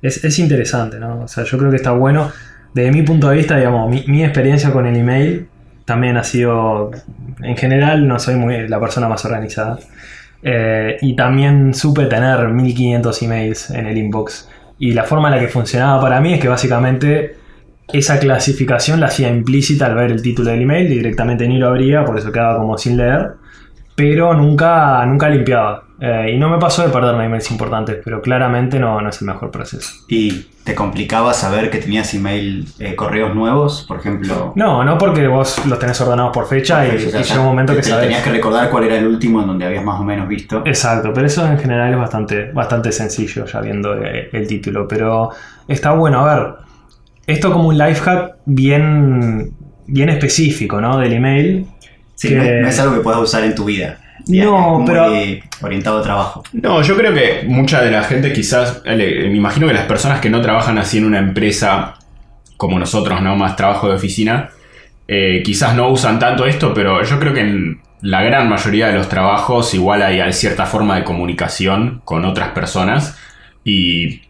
Es, 0.02 0.22
es 0.24 0.38
interesante, 0.38 0.98
¿no? 0.98 1.20
O 1.22 1.28
sea, 1.28 1.44
yo 1.44 1.56
creo 1.58 1.70
que 1.70 1.76
está 1.76 1.92
bueno. 1.92 2.30
Desde 2.74 2.92
mi 2.92 3.02
punto 3.02 3.28
de 3.28 3.36
vista, 3.36 3.56
digamos, 3.56 3.90
mi, 4.06 4.24
experiencia 4.24 4.72
con 4.72 4.86
el 4.86 4.96
email 4.96 5.48
también 5.84 6.16
ha 6.16 6.24
sido. 6.24 6.90
En 7.42 7.56
general, 7.56 8.06
no 8.06 8.18
soy 8.18 8.36
muy 8.36 8.68
la 8.68 8.78
persona 8.78 9.08
más 9.08 9.24
organizada. 9.24 9.78
Eh, 10.42 10.96
y 11.02 11.16
también 11.16 11.74
supe 11.74 12.06
tener 12.06 12.48
1500 12.48 13.22
emails 13.22 13.70
en 13.70 13.86
el 13.86 13.98
inbox. 13.98 14.48
Y 14.78 14.92
la 14.92 15.04
forma 15.04 15.28
en 15.28 15.34
la 15.34 15.40
que 15.40 15.48
funcionaba 15.48 16.00
para 16.00 16.20
mí 16.20 16.34
es 16.34 16.40
que 16.40 16.48
básicamente 16.48 17.36
esa 17.92 18.18
clasificación 18.18 19.00
la 19.00 19.06
hacía 19.06 19.28
implícita 19.28 19.86
al 19.86 19.94
ver 19.94 20.12
el 20.12 20.22
título 20.22 20.50
del 20.50 20.62
email, 20.62 20.88
directamente 20.88 21.46
ni 21.48 21.58
lo 21.58 21.68
abría, 21.68 22.04
por 22.04 22.18
eso 22.18 22.30
quedaba 22.32 22.58
como 22.58 22.78
sin 22.78 22.96
leer, 22.96 23.32
pero 23.94 24.34
nunca, 24.34 25.04
nunca 25.06 25.28
limpiaba. 25.28 25.84
Eh, 26.02 26.32
y 26.34 26.38
no 26.38 26.48
me 26.48 26.56
pasó 26.58 26.82
de 26.82 26.88
perderme 26.88 27.26
emails 27.26 27.50
importantes, 27.50 27.98
pero 28.02 28.22
claramente 28.22 28.78
no, 28.78 29.02
no 29.02 29.10
es 29.10 29.20
el 29.20 29.26
mejor 29.28 29.50
proceso. 29.50 29.92
¿Y 30.08 30.46
te 30.64 30.74
complicaba 30.74 31.34
saber 31.34 31.68
que 31.70 31.76
tenías 31.76 32.14
email, 32.14 32.66
eh, 32.78 32.94
correos 32.96 33.34
nuevos? 33.34 33.84
Por 33.86 33.98
ejemplo, 33.98 34.54
No, 34.56 34.82
no 34.82 34.96
porque 34.96 35.26
vos 35.28 35.62
los 35.66 35.78
tenés 35.78 36.00
ordenados 36.00 36.32
por 36.32 36.46
fecha 36.48 36.86
y, 36.86 36.96
o 36.96 37.10
sea, 37.10 37.20
y 37.20 37.22
llega 37.22 37.40
un 37.40 37.46
momento 37.46 37.74
te- 37.74 37.80
que 37.80 37.82
sabés. 37.84 38.04
tenías 38.06 38.22
que 38.22 38.30
recordar 38.30 38.70
cuál 38.70 38.84
era 38.84 38.96
el 38.96 39.06
último 39.06 39.42
en 39.42 39.48
donde 39.48 39.66
habías 39.66 39.84
más 39.84 40.00
o 40.00 40.04
menos 40.04 40.26
visto. 40.26 40.62
Exacto, 40.64 41.12
pero 41.12 41.26
eso 41.26 41.46
en 41.46 41.58
general 41.58 41.92
es 41.92 41.98
bastante, 41.98 42.50
bastante 42.50 42.92
sencillo 42.92 43.44
ya 43.44 43.60
viendo 43.60 43.94
eh, 44.02 44.30
el 44.32 44.46
título. 44.46 44.88
Pero 44.88 45.28
está 45.68 45.90
bueno, 45.90 46.20
a 46.26 46.34
ver, 46.34 46.54
esto 47.26 47.52
como 47.52 47.68
un 47.68 47.76
life 47.76 48.00
hack 48.00 48.36
bien, 48.46 49.52
bien 49.86 50.08
específico, 50.08 50.80
¿no? 50.80 50.96
Del 50.96 51.12
email. 51.12 51.66
Sí, 52.20 52.28
que- 52.28 52.34
no, 52.36 52.42
es, 52.42 52.62
no 52.62 52.68
es 52.68 52.78
algo 52.80 52.94
que 52.94 53.00
puedas 53.00 53.20
usar 53.20 53.44
en 53.44 53.54
tu 53.54 53.64
vida. 53.64 53.98
No, 54.26 54.82
pero- 54.86 55.06
orientado 55.62 55.98
a 56.00 56.02
trabajo. 56.02 56.42
No, 56.52 56.82
yo 56.82 56.94
creo 56.96 57.14
que 57.14 57.44
mucha 57.46 57.80
de 57.82 57.90
la 57.90 58.02
gente 58.02 58.32
quizás, 58.32 58.82
me 58.84 59.34
imagino 59.34 59.66
que 59.66 59.72
las 59.72 59.86
personas 59.86 60.20
que 60.20 60.28
no 60.28 60.40
trabajan 60.42 60.78
así 60.78 60.98
en 60.98 61.06
una 61.06 61.18
empresa 61.18 61.94
como 62.58 62.78
nosotros, 62.78 63.22
¿no? 63.22 63.36
Más 63.36 63.56
trabajo 63.56 63.88
de 63.88 63.94
oficina, 63.94 64.50
eh, 65.08 65.42
quizás 65.42 65.74
no 65.74 65.88
usan 65.88 66.18
tanto 66.18 66.44
esto, 66.44 66.74
pero 66.74 67.02
yo 67.02 67.18
creo 67.18 67.32
que 67.32 67.40
en 67.40 67.80
la 68.02 68.22
gran 68.22 68.48
mayoría 68.50 68.88
de 68.88 68.92
los 68.94 69.08
trabajos 69.08 69.72
igual 69.74 70.02
hay, 70.02 70.20
hay 70.20 70.32
cierta 70.34 70.66
forma 70.66 70.96
de 70.96 71.04
comunicación 71.04 72.02
con 72.04 72.24
otras 72.26 72.50
personas 72.50 73.18
y 73.64 74.22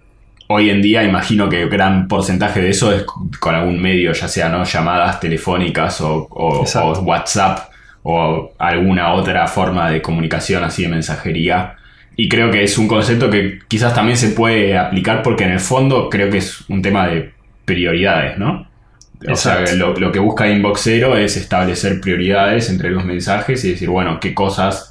hoy 0.48 0.70
en 0.70 0.80
día 0.82 1.02
imagino 1.04 1.48
que 1.48 1.66
gran 1.68 2.08
porcentaje 2.08 2.60
de 2.60 2.70
eso 2.70 2.92
es 2.92 3.04
con 3.40 3.54
algún 3.54 3.80
medio, 3.80 4.12
ya 4.12 4.26
sea 4.28 4.48
¿no? 4.48 4.64
llamadas 4.64 5.20
telefónicas 5.20 6.00
o, 6.00 6.26
o- 6.30 6.60
Exacto. 6.62 6.88
o 6.92 7.02
WhatsApp 7.02 7.69
o 8.02 8.52
alguna 8.58 9.12
otra 9.12 9.46
forma 9.46 9.90
de 9.90 10.00
comunicación 10.02 10.64
así 10.64 10.82
de 10.82 10.88
mensajería. 10.88 11.76
Y 12.16 12.28
creo 12.28 12.50
que 12.50 12.62
es 12.62 12.76
un 12.78 12.88
concepto 12.88 13.30
que 13.30 13.60
quizás 13.68 13.94
también 13.94 14.16
se 14.16 14.30
puede 14.30 14.76
aplicar 14.76 15.22
porque 15.22 15.44
en 15.44 15.52
el 15.52 15.60
fondo 15.60 16.08
creo 16.10 16.30
que 16.30 16.38
es 16.38 16.68
un 16.68 16.82
tema 16.82 17.06
de 17.08 17.32
prioridades, 17.64 18.38
¿no? 18.38 18.68
O 19.28 19.36
sea, 19.36 19.60
Exacto. 19.60 19.76
lo, 19.76 19.94
lo 19.94 20.12
que 20.12 20.18
busca 20.18 20.48
Inboxero 20.48 21.16
es 21.16 21.36
establecer 21.36 22.00
prioridades 22.00 22.70
entre 22.70 22.90
los 22.90 23.04
mensajes 23.04 23.64
y 23.64 23.72
decir, 23.72 23.90
bueno, 23.90 24.18
qué 24.18 24.34
cosas 24.34 24.90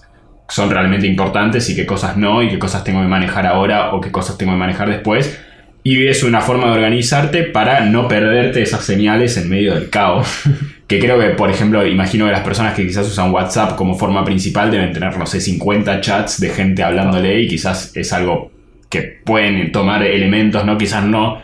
son 0.50 0.70
realmente 0.70 1.08
importantes 1.08 1.70
y 1.70 1.76
qué 1.76 1.86
cosas 1.86 2.18
no, 2.18 2.44
y 2.44 2.50
qué 2.50 2.60
cosas 2.60 2.84
tengo 2.84 3.02
que 3.02 3.08
manejar 3.08 3.46
ahora 3.46 3.94
o 3.94 4.02
qué 4.02 4.12
cosas 4.12 4.38
tengo 4.38 4.52
que 4.52 4.58
manejar 4.58 4.90
después. 4.90 5.40
Y 5.84 6.08
es 6.08 6.24
una 6.24 6.42
forma 6.42 6.68
de 6.68 6.74
organizarte 6.74 7.44
para 7.44 7.82
no 7.82 8.08
perderte 8.08 8.62
esas 8.62 8.84
señales 8.84 9.38
en 9.38 9.50
medio 9.50 9.76
del 9.76 9.90
caos. 9.90 10.28
Que 10.90 11.00
creo 11.00 11.18
que, 11.20 11.30
por 11.30 11.50
ejemplo, 11.52 11.86
imagino 11.86 12.26
que 12.26 12.32
las 12.32 12.42
personas 12.42 12.74
que 12.74 12.86
quizás 12.86 13.08
usan 13.08 13.32
WhatsApp 13.32 13.76
como 13.78 13.96
forma 13.96 14.26
principal 14.26 14.72
deben 14.72 14.92
tener, 14.92 15.18
no 15.18 15.26
sé, 15.28 15.40
50 15.40 16.02
chats 16.02 16.42
de 16.42 16.50
gente 16.50 16.84
hablándole 16.84 17.40
y 17.40 17.48
quizás 17.48 17.96
es 17.96 18.12
algo 18.12 18.52
que 18.90 19.04
pueden 19.24 19.72
tomar 19.72 20.02
elementos, 20.04 20.66
¿no? 20.66 20.78
Quizás 20.78 21.06
no 21.06 21.42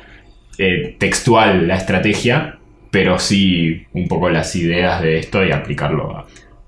eh, 0.57 0.95
textual 0.99 1.67
la 1.67 1.75
estrategia, 1.75 2.57
pero 2.89 3.19
sí 3.19 3.85
un 3.93 4.07
poco 4.07 4.29
las 4.31 4.55
ideas 4.55 5.01
de 5.01 5.19
esto 5.19 5.45
y 5.45 5.51
aplicarlo 5.51 6.17
a... 6.17 6.25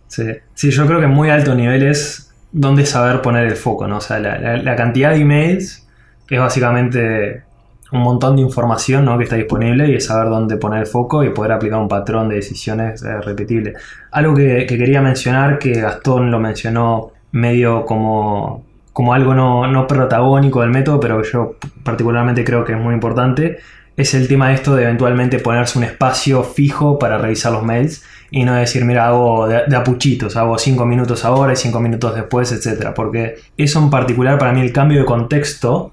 Sí. 0.07 0.23
Sí, 0.53 0.69
yo 0.71 0.85
creo 0.85 1.01
que 1.01 1.07
muy 1.07 1.29
alto 1.31 1.55
nivel 1.55 1.81
es 1.83 2.31
dónde 2.51 2.85
saber 2.85 3.21
poner 3.21 3.47
el 3.47 3.55
foco, 3.55 3.87
¿no? 3.87 3.97
O 3.97 4.01
sea, 4.01 4.19
la- 4.19 4.57
la 4.57 4.75
cantidad 4.75 5.11
de 5.11 5.21
emails 5.21 5.87
es 6.29 6.39
básicamente 6.39 7.41
un 7.91 8.01
montón 8.01 8.35
de 8.35 8.41
información 8.41 9.05
¿no? 9.05 9.17
que 9.17 9.23
está 9.23 9.35
disponible 9.35 9.89
y 9.89 9.95
es 9.95 10.05
saber 10.05 10.29
dónde 10.29 10.57
poner 10.57 10.81
el 10.81 10.87
foco 10.87 11.23
y 11.23 11.29
poder 11.29 11.53
aplicar 11.53 11.79
un 11.79 11.87
patrón 11.87 12.29
de 12.29 12.35
decisiones 12.35 13.03
eh, 13.03 13.21
repetible. 13.21 13.73
Algo 14.11 14.35
que, 14.35 14.65
que 14.67 14.77
quería 14.77 15.01
mencionar, 15.01 15.59
que 15.59 15.73
Gastón 15.73 16.31
lo 16.31 16.39
mencionó 16.39 17.11
medio 17.31 17.85
como, 17.85 18.65
como 18.93 19.13
algo 19.13 19.33
no, 19.33 19.67
no 19.67 19.87
protagónico 19.87 20.61
del 20.61 20.71
método, 20.71 20.99
pero 20.99 21.21
que 21.21 21.29
yo 21.29 21.55
particularmente 21.83 22.43
creo 22.43 22.65
que 22.65 22.73
es 22.73 22.79
muy 22.79 22.93
importante, 22.93 23.59
es 23.95 24.13
el 24.13 24.27
tema 24.27 24.49
de 24.49 24.55
esto 24.55 24.75
de 24.75 24.83
eventualmente 24.83 25.39
ponerse 25.39 25.77
un 25.77 25.83
espacio 25.83 26.43
fijo 26.43 26.99
para 26.99 27.17
revisar 27.17 27.51
los 27.51 27.63
mails 27.63 28.03
y 28.29 28.43
no 28.43 28.53
decir, 28.53 28.85
mira, 28.85 29.07
hago 29.07 29.47
de, 29.47 29.75
apuchitos, 29.75 30.35
hago 30.35 30.57
5 30.57 30.85
minutos 30.85 31.25
ahora 31.25 31.53
y 31.53 31.55
5 31.55 31.79
minutos 31.79 32.13
después, 32.13 32.51
etc. 32.51 32.91
Porque 32.95 33.37
eso 33.57 33.79
en 33.79 33.89
particular, 33.89 34.37
para 34.37 34.51
mí, 34.51 34.61
el 34.61 34.73
cambio 34.73 34.99
de 34.99 35.05
contexto 35.05 35.91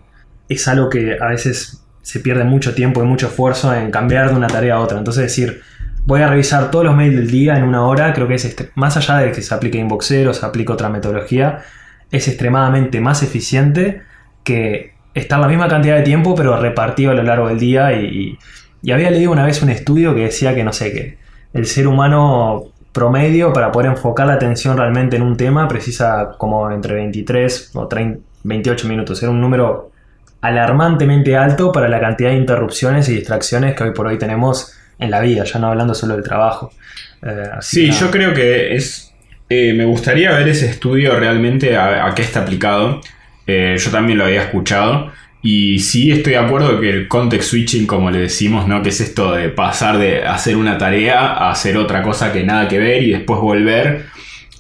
es 0.49 0.69
algo 0.69 0.91
que 0.91 1.17
a 1.19 1.29
veces 1.29 1.84
se 2.05 2.21
pierde 2.21 2.45
mucho 2.45 2.75
tiempo 2.75 3.03
y 3.03 3.07
mucho 3.07 3.29
esfuerzo 3.29 3.75
en 3.75 3.91
cambiar 3.91 4.29
de 4.29 4.37
una 4.37 4.47
tarea 4.47 4.75
a 4.75 4.81
otra. 4.81 4.99
Entonces, 4.99 5.23
decir, 5.23 5.63
voy 6.05 6.21
a 6.21 6.29
revisar 6.29 6.71
todos 6.71 6.85
los 6.85 6.95
mails 6.95 7.17
del 7.17 7.31
día 7.31 7.57
en 7.57 7.65
una 7.65 7.87
hora, 7.87 8.13
creo 8.13 8.29
que 8.29 8.35
es 8.35 8.45
este- 8.45 8.71
más 8.75 8.99
allá 8.99 9.17
de 9.17 9.33
que 9.33 9.41
se 9.41 9.55
aplique 9.55 9.79
Inboxero, 9.79 10.35
se 10.35 10.45
aplique 10.45 10.71
otra 10.71 10.91
metodología, 10.91 11.61
es 12.11 12.29
extremadamente 12.29 13.01
más 13.01 13.23
eficiente 13.23 14.03
que 14.45 14.93
estar 15.15 15.41
la 15.41 15.49
misma 15.49 15.67
cantidad 15.67 15.97
de 15.97 16.03
tiempo, 16.03 16.35
pero 16.35 16.61
repartido 16.61 17.11
a 17.13 17.15
lo 17.15 17.23
largo 17.23 17.49
del 17.49 17.59
día. 17.59 17.93
Y 17.95 18.39
había 18.93 19.11
leído 19.11 19.33
una 19.33 19.47
vez 19.47 19.63
un 19.63 19.71
estudio 19.71 20.15
que 20.15 20.25
decía 20.25 20.55
que, 20.55 20.63
no 20.63 20.75
sé, 20.75 20.93
que 20.93 21.19
el 21.55 21.65
ser 21.65 21.87
humano 21.87 22.65
promedio 22.93 23.53
para 23.55 23.73
poder 23.73 23.91
enfocar 23.93 24.27
la 24.27 24.35
atención 24.35 24.77
realmente 24.77 25.17
en 25.17 25.23
un 25.23 25.37
tema 25.39 25.67
precisa 25.69 26.33
como 26.37 26.71
entre 26.71 26.95
23 26.95 27.71
o 27.75 27.89
30, 27.89 28.21
28 28.45 28.87
minutos. 28.89 29.23
Era 29.23 29.33
un 29.33 29.41
número 29.41 29.91
alarmantemente 30.45 31.37
alto 31.37 31.73
para 31.73 31.89
la 31.89 32.01
cantidad 32.01 32.31
de 32.31 32.37
interrupciones 32.37 33.09
y 33.09 33.15
distracciones 33.15 33.75
que 33.75 33.85
hoy 33.85 33.91
por 33.93 34.07
hoy 34.07 34.19
tenemos 34.19 34.73
en 34.99 35.11
la 35.11 35.21
vida, 35.21 35.45
ya 35.45 35.59
no 35.59 35.69
hablando 35.69 35.95
solo 35.95 36.15
del 36.15 36.23
trabajo. 36.25 36.71
Eh, 37.23 37.49
Sí, 37.61 37.91
yo 37.91 38.11
creo 38.11 38.33
que 38.35 38.75
es... 38.77 39.13
eh, 39.49 39.73
me 39.75 39.85
gustaría 39.85 40.31
ver 40.33 40.47
ese 40.49 40.67
estudio 40.67 41.19
realmente 41.19 41.77
a, 41.77 42.07
a 42.07 42.15
qué 42.15 42.23
está 42.23 42.41
aplicado. 42.43 43.01
Eh, 43.47 43.77
yo 43.79 43.91
también 43.91 44.19
lo 44.19 44.25
había 44.25 44.43
escuchado. 44.43 45.13
Y 45.43 45.79
sí 45.81 46.11
estoy 46.11 46.33
de 46.35 46.39
acuerdo 46.39 46.81
que 46.81 46.89
el 46.89 47.07
context 47.09 47.51
switching, 47.51 47.87
como 47.87 48.11
le 48.11 48.19
decimos, 48.21 48.67
¿no? 48.67 48.83
Que 48.83 48.89
es 48.89 49.01
esto 49.01 49.33
de 49.35 49.51
pasar 49.51 49.99
de 49.99 50.23
hacer 50.23 50.57
una 50.57 50.79
tarea 50.79 51.21
a 51.35 51.51
hacer 51.51 51.77
otra 51.77 52.03
cosa 52.03 52.33
que 52.33 52.45
nada 52.45 52.67
que 52.67 52.79
ver 52.79 53.03
y 53.03 53.11
después 53.11 53.41
volver. 53.41 54.07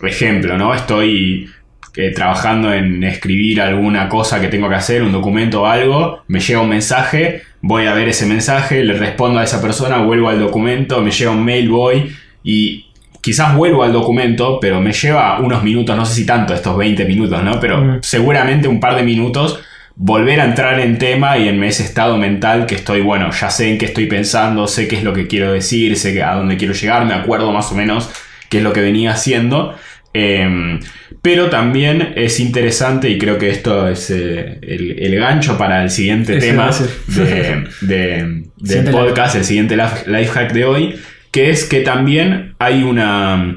Ejemplo, 0.02 0.58
¿no? 0.58 0.74
Estoy 0.74 1.48
eh, 1.96 2.10
trabajando 2.14 2.72
en 2.72 3.02
escribir 3.04 3.60
alguna 3.60 4.08
cosa 4.08 4.40
que 4.40 4.48
tengo 4.48 4.68
que 4.68 4.74
hacer, 4.74 5.02
un 5.02 5.12
documento 5.12 5.62
o 5.62 5.66
algo, 5.66 6.22
me 6.28 6.40
llega 6.40 6.60
un 6.60 6.68
mensaje, 6.68 7.42
voy 7.60 7.86
a 7.86 7.94
ver 7.94 8.08
ese 8.08 8.26
mensaje, 8.26 8.82
le 8.84 8.94
respondo 8.94 9.38
a 9.38 9.44
esa 9.44 9.60
persona, 9.62 9.98
vuelvo 9.98 10.28
al 10.28 10.38
documento, 10.40 11.00
me 11.00 11.10
llega 11.10 11.30
un 11.30 11.44
mail, 11.44 11.68
voy 11.68 12.10
y 12.42 12.86
quizás 13.20 13.54
vuelvo 13.56 13.82
al 13.84 13.92
documento, 13.92 14.58
pero 14.60 14.80
me 14.80 14.92
lleva 14.92 15.38
unos 15.40 15.62
minutos, 15.62 15.96
no 15.96 16.04
sé 16.04 16.14
si 16.14 16.26
tanto, 16.26 16.52
estos 16.52 16.76
20 16.76 17.04
minutos, 17.06 17.42
¿no? 17.42 17.58
Pero 17.60 17.80
Mm. 17.80 17.98
seguramente 18.02 18.68
un 18.68 18.80
par 18.80 18.96
de 18.96 19.02
minutos 19.02 19.60
volver 19.96 20.40
a 20.40 20.44
entrar 20.46 20.80
en 20.80 20.98
tema 20.98 21.38
y 21.38 21.48
en 21.48 21.62
ese 21.62 21.84
estado 21.84 22.16
mental 22.16 22.66
que 22.66 22.74
estoy, 22.74 23.00
bueno, 23.00 23.30
ya 23.30 23.48
sé 23.48 23.70
en 23.70 23.78
qué 23.78 23.86
estoy 23.86 24.06
pensando, 24.06 24.66
sé 24.66 24.88
qué 24.88 24.96
es 24.96 25.04
lo 25.04 25.12
que 25.12 25.28
quiero 25.28 25.52
decir, 25.52 25.96
sé 25.96 26.20
a 26.22 26.34
dónde 26.34 26.56
quiero 26.56 26.74
llegar, 26.74 27.04
me 27.06 27.14
acuerdo 27.14 27.52
más 27.52 27.70
o 27.70 27.76
menos 27.76 28.10
qué 28.50 28.58
es 28.58 28.64
lo 28.64 28.72
que 28.72 28.80
venía 28.80 29.12
haciendo. 29.12 29.74
Eh, 30.14 30.78
pero 31.20 31.48
también 31.50 32.12
es 32.16 32.38
interesante, 32.38 33.08
y 33.10 33.18
creo 33.18 33.36
que 33.38 33.50
esto 33.50 33.88
es 33.88 34.10
eh, 34.10 34.58
el, 34.62 34.96
el 34.98 35.16
gancho 35.16 35.56
para 35.58 35.82
el 35.82 35.90
siguiente 35.90 36.38
tema 36.38 36.70
de, 37.08 37.64
de- 37.80 38.44
del 38.60 38.90
podcast, 38.90 39.34
el 39.36 39.44
siguiente 39.44 39.76
life 39.76 40.26
hack 40.32 40.52
de 40.52 40.64
hoy, 40.64 40.94
que 41.30 41.50
es 41.50 41.64
que 41.64 41.80
también 41.80 42.54
hay 42.58 42.82
una, 42.84 43.56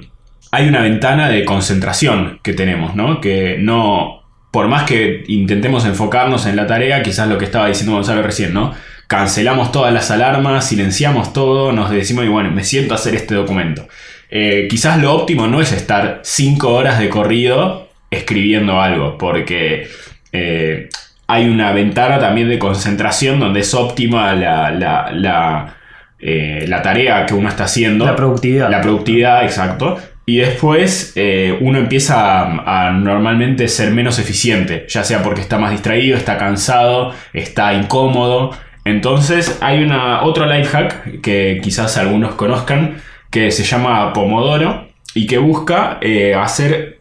hay 0.52 0.68
una 0.68 0.82
ventana 0.82 1.30
de 1.30 1.46
concentración 1.46 2.40
que 2.42 2.54
tenemos, 2.54 2.96
¿no? 2.96 3.22
Que 3.22 3.58
no, 3.60 4.24
por 4.52 4.68
más 4.68 4.84
que 4.84 5.24
intentemos 5.28 5.86
enfocarnos 5.86 6.46
en 6.48 6.56
la 6.56 6.66
tarea, 6.68 7.04
quizás 7.04 7.28
lo 7.28 7.38
que 7.38 7.46
estaba 7.46 7.68
diciendo 7.68 7.94
Gonzalo 7.94 8.24
recién, 8.24 8.54
¿no? 8.54 8.74
Cancelamos 9.08 9.72
todas 9.72 9.94
las 9.94 10.10
alarmas, 10.10 10.68
silenciamos 10.68 11.34
todo, 11.34 11.72
nos 11.72 11.92
decimos, 11.92 12.26
y 12.26 12.30
bueno, 12.30 12.50
me 12.52 12.64
siento 12.64 12.94
a 12.94 12.98
hacer 12.98 13.14
este 13.16 13.36
documento. 13.36 13.88
Eh, 14.30 14.68
quizás 14.70 15.02
lo 15.02 15.14
óptimo 15.14 15.48
no 15.48 15.62
es 15.62 15.72
estar 15.72 16.20
cinco 16.24 16.74
horas 16.74 17.00
de 17.00 17.10
corrido 17.10 17.90
escribiendo 18.10 18.82
algo, 18.82 19.18
porque 19.18 19.88
eh, 20.32 20.90
hay 21.28 21.50
una 21.50 21.72
ventana 21.72 22.20
también 22.20 22.50
de 22.50 22.60
concentración 22.60 23.40
donde 23.40 23.62
es 23.62 23.74
óptima 23.74 24.34
la, 24.34 24.72
la- 24.72 25.12
la, 25.14 25.76
eh, 26.20 26.66
la 26.68 26.82
tarea 26.82 27.26
que 27.26 27.34
uno 27.34 27.50
está 27.50 27.66
haciendo. 27.66 28.06
La 28.06 28.16
productividad. 28.16 28.70
La 28.70 28.82
productividad, 28.82 29.44
exacto. 29.44 29.98
Y 30.26 30.40
después 30.40 31.14
uno 31.62 31.80
empieza 31.80 32.42
a, 32.42 32.88
a 32.88 32.92
normalmente 32.92 33.70
ser 33.70 33.92
menos 33.92 34.20
eficiente, 34.20 34.86
ya 34.90 35.06
sea 35.06 35.24
porque 35.24 35.40
está 35.40 35.58
más 35.58 35.72
distraído, 35.72 36.18
está 36.18 36.38
cansado, 36.38 37.14
está 37.32 37.74
incómodo. 37.74 38.52
Entonces 38.84 39.58
hay 39.62 39.84
una, 39.84 40.24
otro 40.24 40.46
life 40.46 40.70
hack 40.70 41.22
que 41.22 41.60
quizás 41.64 41.98
algunos 41.98 42.36
conozcan, 42.36 42.98
que 43.30 43.52
se 43.52 43.64
llama 43.64 44.14
Pomodoro 44.14 44.88
y 45.14 45.28
que 45.28 45.38
busca 45.38 45.98
eh, 46.02 46.36
hacer 46.36 47.00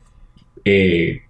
eh, 0.65 1.23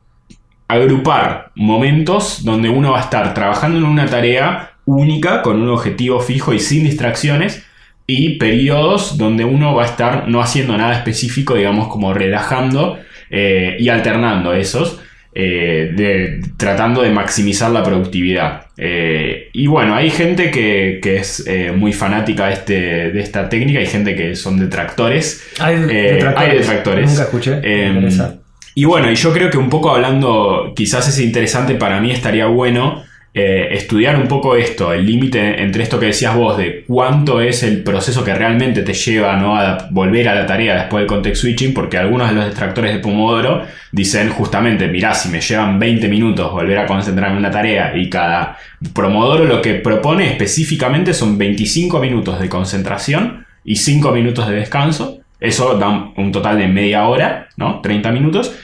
agrupar 0.68 1.52
momentos 1.54 2.44
donde 2.44 2.68
uno 2.68 2.92
va 2.92 2.98
a 2.98 3.02
estar 3.02 3.34
trabajando 3.34 3.78
en 3.78 3.84
una 3.84 4.06
tarea 4.06 4.72
única 4.84 5.42
con 5.42 5.60
un 5.60 5.68
objetivo 5.68 6.20
fijo 6.20 6.52
y 6.52 6.60
sin 6.60 6.84
distracciones 6.84 7.64
y 8.06 8.38
periodos 8.38 9.18
donde 9.18 9.44
uno 9.44 9.74
va 9.74 9.82
a 9.82 9.86
estar 9.86 10.28
no 10.28 10.40
haciendo 10.40 10.76
nada 10.76 10.94
específico, 10.94 11.54
digamos 11.54 11.88
como 11.88 12.14
relajando 12.14 12.98
eh, 13.30 13.76
y 13.80 13.88
alternando 13.88 14.52
esos, 14.52 15.00
eh, 15.38 15.92
de- 15.94 16.40
tratando 16.56 17.02
de 17.02 17.10
maximizar 17.10 17.70
la 17.70 17.82
productividad. 17.82 18.62
Eh, 18.78 19.50
y 19.52 19.66
bueno, 19.66 19.94
hay 19.94 20.08
gente 20.10 20.50
que, 20.50 20.98
que 21.02 21.16
es 21.16 21.46
eh, 21.46 21.72
muy 21.76 21.92
fanática 21.92 22.46
de, 22.46 22.52
este, 22.54 22.74
de 23.12 23.20
esta 23.20 23.48
técnica, 23.50 23.78
hay 23.80 23.86
gente 23.86 24.14
que 24.16 24.34
son 24.34 24.58
detractores. 24.58 25.46
Hay 25.58 25.76
detractores. 25.80 26.36
hay 26.50 26.58
detractores. 26.58 27.10
Nunca 27.10 27.22
escuché. 27.24 27.56
Me 27.56 27.86
Em, 27.86 28.08
y 28.74 28.84
bueno, 28.86 29.10
y 29.10 29.14
yo 29.14 29.32
creo 29.32 29.50
que 29.50 29.58
un 29.58 29.68
poco 29.70 29.90
hablando, 29.90 30.72
quizás 30.74 31.06
es 31.08 31.18
interesante 31.20 31.74
para 31.74 32.00
mí, 32.00 32.10
estaría 32.10 32.46
bueno 32.46 33.02
eh, 33.38 33.68
estudiar 33.76 34.16
un 34.16 34.28
poco 34.28 34.56
esto, 34.56 34.94
el 34.94 35.04
límite 35.04 35.62
entre 35.62 35.82
esto 35.82 36.00
que 36.00 36.06
decías 36.06 36.34
vos, 36.34 36.56
de 36.56 36.84
cuánto 36.86 37.42
es 37.42 37.62
el 37.62 37.82
proceso 37.82 38.24
que 38.24 38.34
realmente 38.34 38.80
te 38.80 38.94
lleva 38.94 39.36
¿no? 39.36 39.58
a 39.58 39.88
volver 39.90 40.30
a 40.30 40.34
la 40.34 40.46
tarea 40.46 40.74
después 40.74 41.02
del 41.02 41.06
context 41.06 41.42
switching, 41.42 41.74
porque 41.74 41.98
algunos 41.98 42.30
de 42.30 42.34
los 42.34 42.46
detractores 42.46 42.94
de 42.94 43.00
Pomodoro 43.00 43.66
dicen 43.92 44.30
justamente, 44.30 44.88
mirá, 44.88 45.12
si 45.12 45.28
me 45.28 45.42
llevan 45.42 45.78
20 45.78 46.08
minutos 46.08 46.50
volver 46.50 46.78
a 46.78 46.86
concentrarme 46.86 47.34
en 47.34 47.40
una 47.40 47.50
tarea 47.50 47.94
y 47.94 48.08
cada 48.08 48.56
Pomodoro 48.94 49.44
lo 49.44 49.60
que 49.60 49.74
propone 49.74 50.28
específicamente 50.30 51.12
son 51.12 51.36
25 51.36 52.00
minutos 52.00 52.40
de 52.40 52.48
concentración 52.48 53.44
y 53.64 53.76
5 53.76 54.12
minutos 54.12 54.48
de 54.48 54.56
descanso. 54.56 55.18
Eso 55.40 55.76
da 55.76 55.90
un 55.90 56.14
un 56.16 56.32
total 56.32 56.56
de 56.56 56.68
media 56.68 57.06
hora, 57.06 57.48
¿no? 57.58 57.82
30 57.82 58.10
minutos. 58.12 58.56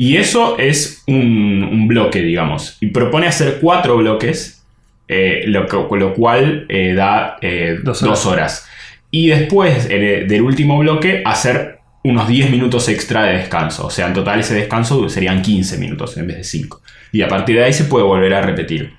Y 0.00 0.16
eso 0.16 0.58
es 0.58 1.02
un, 1.08 1.47
un 1.68 1.88
bloque, 1.88 2.20
digamos. 2.22 2.76
Y 2.80 2.88
propone 2.88 3.26
hacer 3.26 3.58
cuatro 3.60 3.96
bloques, 3.96 4.64
eh, 5.08 5.44
lo, 5.46 5.66
cual 6.14 6.66
eh, 6.68 6.94
da 6.94 7.36
eh, 7.40 7.78
Dos 7.82 8.00
dos, 8.02 8.26
horas. 8.26 8.68
Y 9.10 9.28
después 9.28 9.88
del 9.88 10.42
último 10.42 10.78
bloque, 10.78 11.22
hacer 11.24 11.78
unos 12.04 12.28
10 12.28 12.50
minutos 12.50 12.88
extra 12.88 13.24
de 13.24 13.38
descanso. 13.38 13.86
O 13.86 13.90
sea, 13.90 14.06
en 14.06 14.12
total 14.14 14.40
ese 14.40 14.54
descanso 14.54 15.08
serían 15.08 15.42
15 15.42 15.78
minutos 15.78 16.16
en 16.16 16.26
vez 16.26 16.36
de 16.38 16.44
5. 16.44 16.82
Y 17.12 17.22
a 17.22 17.28
partir 17.28 17.56
de 17.56 17.64
ahí 17.64 17.72
se 17.72 17.84
puede 17.84 18.04
volver 18.04 18.34
a 18.34 18.42
repetir. 18.42 18.92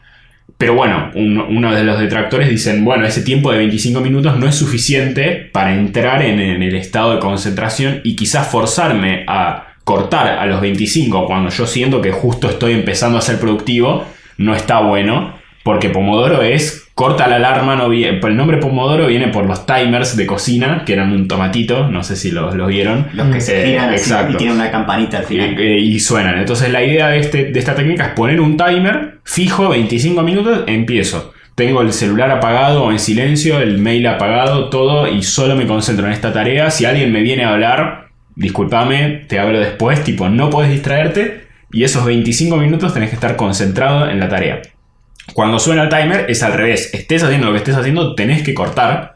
Pero 0.58 0.74
bueno, 0.74 1.12
un- 1.16 1.38
uno 1.40 1.74
de 1.74 1.84
los 1.84 2.00
detractores 2.00 2.50
dicen, 2.50 2.84
bueno, 2.84 3.06
ese 3.06 3.22
tiempo 3.22 3.52
de 3.52 3.60
25 3.60 4.02
minutos 4.02 4.38
no 4.38 4.48
es 4.48 4.56
suficiente 4.56 5.50
para 5.54 5.74
entrar 5.74 6.22
en, 6.22 6.40
en 6.40 6.62
el 6.64 6.76
estado 6.76 7.14
de 7.14 7.20
concentración 7.20 8.02
y 8.04 8.16
quizás 8.16 8.48
forzarme 8.48 9.24
a 9.28 9.69
cortar 9.90 10.28
a 10.38 10.46
los 10.46 10.62
25 10.62 11.26
cuando 11.26 11.50
yo 11.50 11.66
siento 11.66 12.00
que 12.00 12.12
justo 12.12 12.48
estoy 12.48 12.74
empezando 12.74 13.18
a 13.18 13.22
ser 13.22 13.40
productivo, 13.40 14.06
no 14.38 14.54
está 14.54 14.82
bueno, 14.82 15.34
porque 15.64 15.90
Pomodoro 15.90 16.44
es 16.44 16.86
corta 16.94 17.28
la 17.28 17.38
alarma, 17.38 17.76
no 17.76 17.90
viene, 17.90 18.20
el 18.22 18.36
nombre 18.38 18.58
Pomodoro 18.58 19.08
viene 19.08 19.30
por 19.30 19.46
los 19.48 19.66
timers 19.66 20.16
de 20.16 20.28
cocina, 20.28 20.84
que 20.86 20.94
eran 20.94 21.12
un 21.12 21.28
tomatito, 21.28 21.88
no 21.88 22.04
sé 22.04 22.16
si 22.16 22.30
los, 22.30 22.54
los 22.54 22.68
vieron. 22.68 23.08
Los 23.14 23.28
que 23.34 23.42
se 23.42 23.64
Eh, 23.64 23.68
giran 23.68 23.90
así 23.90 24.04
exacto. 24.12 24.34
y 24.34 24.38
tienen 24.38 24.58
una 24.58 24.70
campanita 24.70 25.18
al 25.18 25.24
final. 25.26 25.56
eh, 25.60 25.80
y 25.80 26.00
suenan. 26.00 26.38
Entonces 26.38 26.70
la 26.72 26.84
idea 26.84 27.08
de, 27.08 27.18
este, 27.20 27.46
de 27.46 27.60
esta 27.60 27.74
técnica 27.74 28.06
es 28.08 28.12
poner 28.14 28.40
un 28.40 28.58
timer 28.58 29.20
fijo, 29.24 29.70
25 29.70 30.22
minutos, 30.22 30.64
empiezo. 30.68 31.34
Tengo 31.56 31.82
el 31.82 31.92
celular 31.94 32.30
apagado 32.32 32.84
o 32.84 32.92
en 32.92 33.00
silencio, 33.00 33.60
el 33.60 33.80
mail 33.80 34.06
apagado, 34.08 34.70
todo, 34.70 35.08
y 35.08 35.24
solo 35.24 35.56
me 35.56 35.66
concentro 35.66 36.06
en 36.06 36.14
esta 36.14 36.32
tarea. 36.32 36.70
Si 36.70 36.86
alguien 36.86 37.12
me 37.12 37.22
viene 37.22 37.44
a 37.46 37.54
hablar, 37.54 38.09
discúlpame, 38.40 39.26
te 39.28 39.38
hablo 39.38 39.60
después, 39.60 40.04
tipo, 40.04 40.30
no 40.30 40.50
puedes 40.50 40.72
distraerte, 40.72 41.48
y 41.72 41.84
esos 41.84 42.06
25 42.06 42.58
minutos 42.58 42.94
tenés 42.94 43.10
que 43.10 43.16
estar 43.16 43.36
concentrado 43.36 44.10
en 44.10 44.20
la 44.20 44.30
tarea. 44.30 44.62
Cuando 45.34 45.60
suena 45.60 45.84
el 45.84 45.90
timer 45.90 46.26
es 46.30 46.42
al 46.42 46.54
revés, 46.54 46.92
estés 46.94 47.22
haciendo 47.24 47.48
lo 47.48 47.52
que 47.54 47.60
estés 47.60 47.76
haciendo, 47.76 48.16
tenés 48.16 48.42
que 48.42 48.54
cortar 48.54 49.14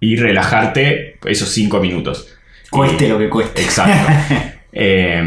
y 0.00 0.16
relajarte 0.16 1.18
esos 1.24 1.48
5 1.50 1.80
minutos. 1.80 2.36
Cueste 2.70 3.08
lo 3.08 3.18
que 3.18 3.30
cueste. 3.30 3.62
Exacto. 3.62 4.12
Eh, 4.76 5.22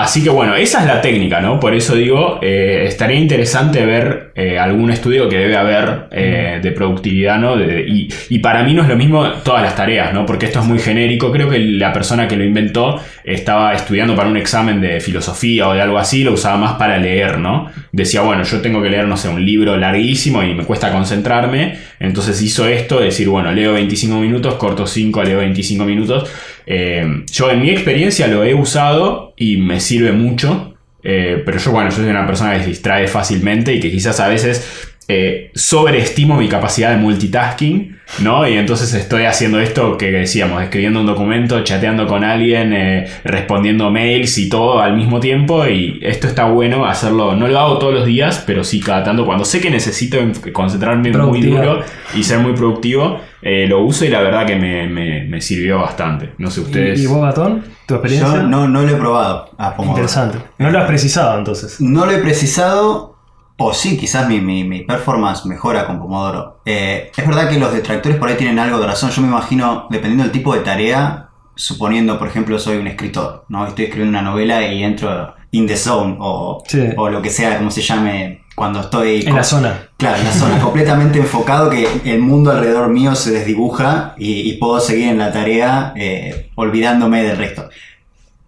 así 0.00 0.22
que 0.22 0.30
bueno, 0.30 0.54
esa 0.54 0.80
es 0.80 0.86
la 0.86 1.00
técnica, 1.00 1.40
¿no? 1.40 1.58
Por 1.60 1.74
eso 1.74 1.94
digo, 1.94 2.38
eh, 2.42 2.84
estaría 2.86 3.16
interesante 3.18 3.84
ver 3.84 4.32
eh, 4.34 4.58
algún 4.58 4.90
estudio 4.90 5.28
que 5.28 5.36
debe 5.38 5.56
haber 5.56 6.06
eh, 6.10 6.60
de 6.62 6.72
productividad, 6.72 7.38
¿no? 7.38 7.56
De- 7.56 7.84
y, 7.86 8.08
y 8.28 8.38
para 8.38 8.62
mí 8.62 8.74
no 8.74 8.82
es 8.82 8.88
lo 8.88 8.96
mismo 8.96 9.26
todas 9.44 9.62
las 9.62 9.74
tareas, 9.76 10.12
¿no? 10.14 10.24
Porque 10.26 10.46
esto 10.46 10.60
es 10.60 10.66
muy 10.66 10.78
genérico. 10.78 11.30
Creo 11.32 11.48
que 11.48 11.58
la 11.58 11.92
persona 11.92 12.26
que 12.28 12.36
lo 12.36 12.44
inventó 12.44 13.00
estaba 13.24 13.74
estudiando 13.74 14.14
para 14.14 14.28
un 14.28 14.36
examen 14.36 14.80
de 14.80 15.00
filosofía 15.00 15.68
o 15.68 15.74
de 15.74 15.80
algo 15.82 15.98
así, 15.98 16.24
lo 16.24 16.32
usaba 16.32 16.56
más 16.56 16.72
para 16.74 16.98
leer, 16.98 17.38
¿no? 17.38 17.70
Decía, 17.92 18.20
bueno, 18.22 18.42
yo 18.44 18.60
tengo 18.60 18.82
que 18.82 18.90
leer, 18.90 19.06
no 19.06 19.16
sé, 19.16 19.28
un 19.28 19.44
libro 19.44 19.76
larguísimo 19.76 20.42
y 20.42 20.54
me 20.54 20.64
cuesta 20.64 20.90
concentrarme. 20.92 21.78
Entonces 22.00 22.40
hizo 22.42 22.66
esto, 22.68 22.98
de 22.98 23.06
decir, 23.06 23.28
bueno, 23.28 23.52
leo 23.52 23.72
25 23.72 24.16
minutos, 24.18 24.54
corto 24.54 24.86
5, 24.86 25.22
leo 25.24 25.38
25 25.38 25.84
minutos. 25.84 26.30
Eh, 26.66 27.24
yo 27.30 27.50
en 27.50 27.62
mi 27.62 27.70
experiencia 27.70 28.26
lo 28.26 28.44
he 28.44 28.54
usado 28.54 29.34
y 29.36 29.56
me 29.58 29.80
sirve 29.80 30.12
mucho. 30.12 30.74
eh, 31.02 31.42
pero 31.46 31.58
yo, 31.58 31.70
bueno, 31.70 31.88
yo 31.90 31.96
soy 31.96 32.06
una 32.10 32.26
persona 32.26 32.54
que 32.54 32.64
se 32.64 32.68
distrae 32.70 33.06
fácilmente 33.06 33.72
y 33.72 33.78
que 33.80 33.90
quizás 33.92 34.18
a 34.18 34.26
veces 34.28 34.95
eh, 35.08 35.50
sobreestimo 35.54 36.36
mi 36.36 36.48
capacidad 36.48 36.90
de 36.90 36.96
multitasking, 36.96 37.96
¿no? 38.20 38.46
Y 38.48 38.54
entonces 38.54 38.92
estoy 38.94 39.24
haciendo 39.24 39.60
esto 39.60 39.96
que 39.96 40.10
decíamos, 40.10 40.62
escribiendo 40.62 41.00
un 41.00 41.06
documento, 41.06 41.62
chateando 41.62 42.06
con 42.06 42.24
alguien, 42.24 42.72
eh, 42.72 43.06
respondiendo 43.24 43.90
mails 43.90 44.36
y 44.38 44.48
todo 44.48 44.80
al 44.80 44.96
mismo 44.96 45.20
tiempo. 45.20 45.66
Y 45.66 46.00
esto 46.02 46.26
está 46.26 46.46
bueno 46.46 46.86
hacerlo, 46.86 47.34
no 47.36 47.46
lo 47.48 47.58
hago 47.58 47.78
todos 47.78 47.94
los 47.94 48.06
días, 48.06 48.42
pero 48.46 48.64
sí 48.64 48.80
cada 48.80 49.04
tanto, 49.04 49.24
cuando 49.24 49.44
sé 49.44 49.60
que 49.60 49.70
necesito 49.70 50.18
concentrarme 50.52 51.10
muy 51.12 51.40
duro 51.40 51.80
y 52.14 52.22
ser 52.24 52.38
muy 52.40 52.52
productivo, 52.54 53.20
eh, 53.42 53.66
lo 53.68 53.80
uso 53.84 54.04
y 54.04 54.08
la 54.08 54.20
verdad 54.22 54.44
que 54.46 54.56
me, 54.56 54.88
me- 54.88 55.24
me 55.24 55.40
sirvió 55.40 55.78
bastante. 55.78 56.30
No 56.38 56.50
sé 56.50 56.60
ustedes. 56.62 56.98
¿Y, 57.00 57.04
y 57.04 57.06
vos, 57.06 57.22
Gatón? 57.22 57.62
¿Tu 57.86 57.94
experiencia? 57.94 58.36
Yo 58.38 58.42
no, 58.42 58.66
no 58.66 58.82
lo 58.82 58.88
he 58.90 58.96
probado 58.96 59.50
a 59.56 59.76
Pomodoro. 59.76 60.02
Interesante. 60.02 60.38
No 60.58 60.70
lo 60.70 60.78
has 60.80 60.86
precisado 60.86 61.38
entonces. 61.38 61.80
No 61.80 62.06
lo 62.06 62.12
he 62.12 62.18
precisado, 62.18 63.15
o 63.58 63.72
sí, 63.72 63.96
quizás 63.96 64.28
mi, 64.28 64.40
mi- 64.40 64.64
mi 64.64 64.80
performance 64.82 65.46
mejora 65.46 65.86
con 65.86 65.98
Pomodoro. 65.98 66.60
Eh, 66.66 67.10
es 67.16 67.26
verdad 67.26 67.48
que 67.48 67.58
los 67.58 67.72
detractores 67.72 68.18
por 68.18 68.28
ahí 68.28 68.36
tienen 68.36 68.58
algo 68.58 68.78
de 68.78 68.86
razón. 68.86 69.10
Yo 69.10 69.22
me 69.22 69.28
imagino, 69.28 69.86
dependiendo 69.90 70.24
del 70.24 70.32
tipo 70.32 70.54
de 70.54 70.60
tarea, 70.60 71.28
suponiendo, 71.54 72.18
por 72.18 72.28
ejemplo, 72.28 72.58
soy 72.58 72.76
un 72.76 72.86
escritor, 72.86 73.46
¿no? 73.48 73.66
Estoy 73.66 73.86
escribiendo 73.86 74.18
una 74.18 74.28
novela 74.30 74.62
y 74.70 74.82
entro. 74.82 75.34
in 75.52 75.66
the 75.66 75.76
zone 75.76 76.16
o, 76.18 76.62
Sí. 76.66 76.86
o 76.98 77.08
lo 77.08 77.22
que 77.22 77.30
sea, 77.30 77.56
como 77.56 77.70
se 77.70 77.80
llame, 77.80 78.42
cuando 78.54 78.80
estoy... 78.80 79.22
En 79.24 79.34
la 79.34 79.44
zona. 79.44 79.88
Claro, 79.96 80.18
en 80.18 80.24
la 80.24 80.32
zona, 80.32 80.58
completamente 80.62 81.18
enfocado 81.18 81.70
que 81.70 81.88
el 82.04 82.18
mundo 82.20 82.50
alrededor 82.50 82.88
mío 82.90 83.14
se 83.14 83.30
desdibuja 83.30 84.14
y, 84.18 84.50
y 84.50 84.58
puedo 84.58 84.78
seguir 84.80 85.08
en 85.08 85.18
la 85.18 85.32
tarea 85.32 85.94
eh, 85.96 86.50
olvidándome 86.56 87.22
del 87.22 87.38
resto. 87.38 87.70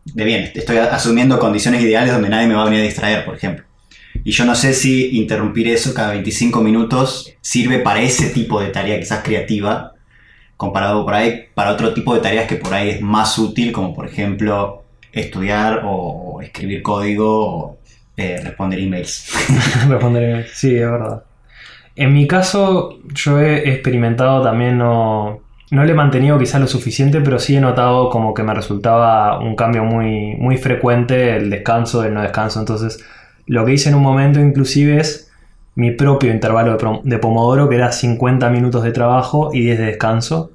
De 0.04 0.24
bien, 0.24 0.50
estoy 0.54 0.76
asumiendo 0.78 1.38
condiciones 1.38 1.80
ideales 1.82 2.12
donde 2.12 2.28
nadie 2.28 2.46
me 2.48 2.54
va 2.54 2.62
a 2.62 2.64
venir 2.66 2.80
a 2.80 2.84
distraer, 2.84 3.24
por 3.24 3.36
ejemplo. 3.36 3.64
Y 4.24 4.32
yo 4.32 4.44
no 4.44 4.54
sé 4.54 4.74
si 4.74 5.18
interrumpir 5.18 5.68
eso 5.68 5.94
cada 5.94 6.10
25 6.10 6.60
minutos 6.60 7.34
sirve 7.40 7.78
para 7.78 8.00
ese 8.00 8.30
tipo 8.30 8.60
de 8.60 8.68
tarea 8.68 8.98
quizás 8.98 9.22
creativa, 9.22 9.94
comparado 10.56 11.04
por 11.04 11.14
ahí 11.14 11.46
para 11.54 11.72
otro 11.72 11.94
tipo 11.94 12.14
de 12.14 12.20
tareas 12.20 12.46
que 12.46 12.56
por 12.56 12.74
ahí 12.74 12.90
es 12.90 13.00
más 13.00 13.38
útil, 13.38 13.72
como 13.72 13.94
por 13.94 14.06
ejemplo 14.06 14.84
estudiar 15.12 15.82
o 15.84 16.40
escribir 16.42 16.82
código 16.82 17.46
o 17.46 17.78
eh, 18.16 18.40
responder 18.42 18.80
emails. 18.80 19.32
Responder 19.88 20.22
emails. 20.24 20.50
Sí, 20.52 20.74
es 20.74 20.90
verdad. 20.90 21.22
En 21.94 22.12
mi 22.12 22.26
caso, 22.26 22.98
yo 23.12 23.40
he 23.40 23.70
experimentado 23.70 24.42
también, 24.42 24.78
no, 24.78 25.40
no 25.70 25.84
le 25.84 25.92
he 25.92 25.94
mantenido 25.94 26.38
quizás 26.38 26.60
lo 26.60 26.66
suficiente, 26.66 27.20
pero 27.20 27.38
sí 27.38 27.56
he 27.56 27.60
notado 27.60 28.08
como 28.10 28.34
que 28.34 28.42
me 28.42 28.54
resultaba 28.54 29.38
un 29.40 29.56
cambio 29.56 29.84
muy, 29.84 30.34
muy 30.36 30.56
frecuente 30.56 31.36
el 31.36 31.50
descanso, 31.50 32.04
el 32.04 32.14
no 32.14 32.22
descanso. 32.22 32.60
Entonces, 32.60 33.04
lo 33.48 33.64
que 33.64 33.72
hice 33.72 33.88
en 33.88 33.94
un 33.96 34.02
momento 34.02 34.40
inclusive 34.40 35.00
es 35.00 35.30
mi 35.74 35.90
propio 35.92 36.32
intervalo 36.32 36.76
de, 37.04 37.18
Pomodoro, 37.18 37.68
que 37.68 37.76
era 37.76 37.92
50 37.92 38.50
minutos 38.50 38.82
de 38.82 38.92
trabajo 38.92 39.50
y 39.52 39.60
10 39.60 39.78
de 39.78 39.84
descanso. 39.86 40.50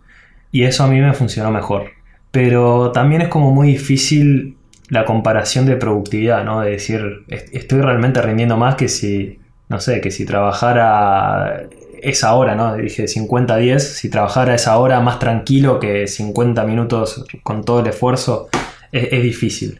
Y 0.51 0.63
eso 0.63 0.83
a 0.83 0.87
mí 0.87 0.99
me 0.99 1.13
funcionó 1.13 1.49
mejor. 1.49 1.85
Pero 2.31 2.91
también 2.91 3.21
es 3.21 3.27
como 3.29 3.51
muy 3.51 3.67
difícil 3.69 4.57
la 4.89 5.05
comparación 5.05 5.65
de 5.65 5.77
productividad, 5.77 6.43
¿no? 6.43 6.61
De 6.61 6.71
decir, 6.71 7.23
"Est- 7.29 7.53
estoy 7.55 7.81
realmente 7.81 8.21
rindiendo 8.21 8.57
más 8.57 8.75
que 8.75 8.89
si, 8.89 9.39
no 9.69 9.79
sé, 9.79 10.01
que 10.01 10.11
si 10.11 10.25
trabajara 10.25 11.63
esa 12.01 12.33
hora, 12.33 12.53
¿no? 12.55 12.75
Dije 12.75 13.07
50 13.07 13.53
a 13.55 13.57
10, 13.57 13.95
si 13.95 14.09
trabajara 14.09 14.53
esa 14.55 14.77
hora 14.77 14.99
más 14.99 15.19
tranquilo 15.19 15.79
que 15.79 16.05
50 16.07 16.65
minutos 16.65 17.25
con 17.43 17.63
todo 17.63 17.79
el 17.79 17.87
esfuerzo, 17.87 18.49
es, 18.91 19.07
es 19.13 19.23
difícil. 19.23 19.79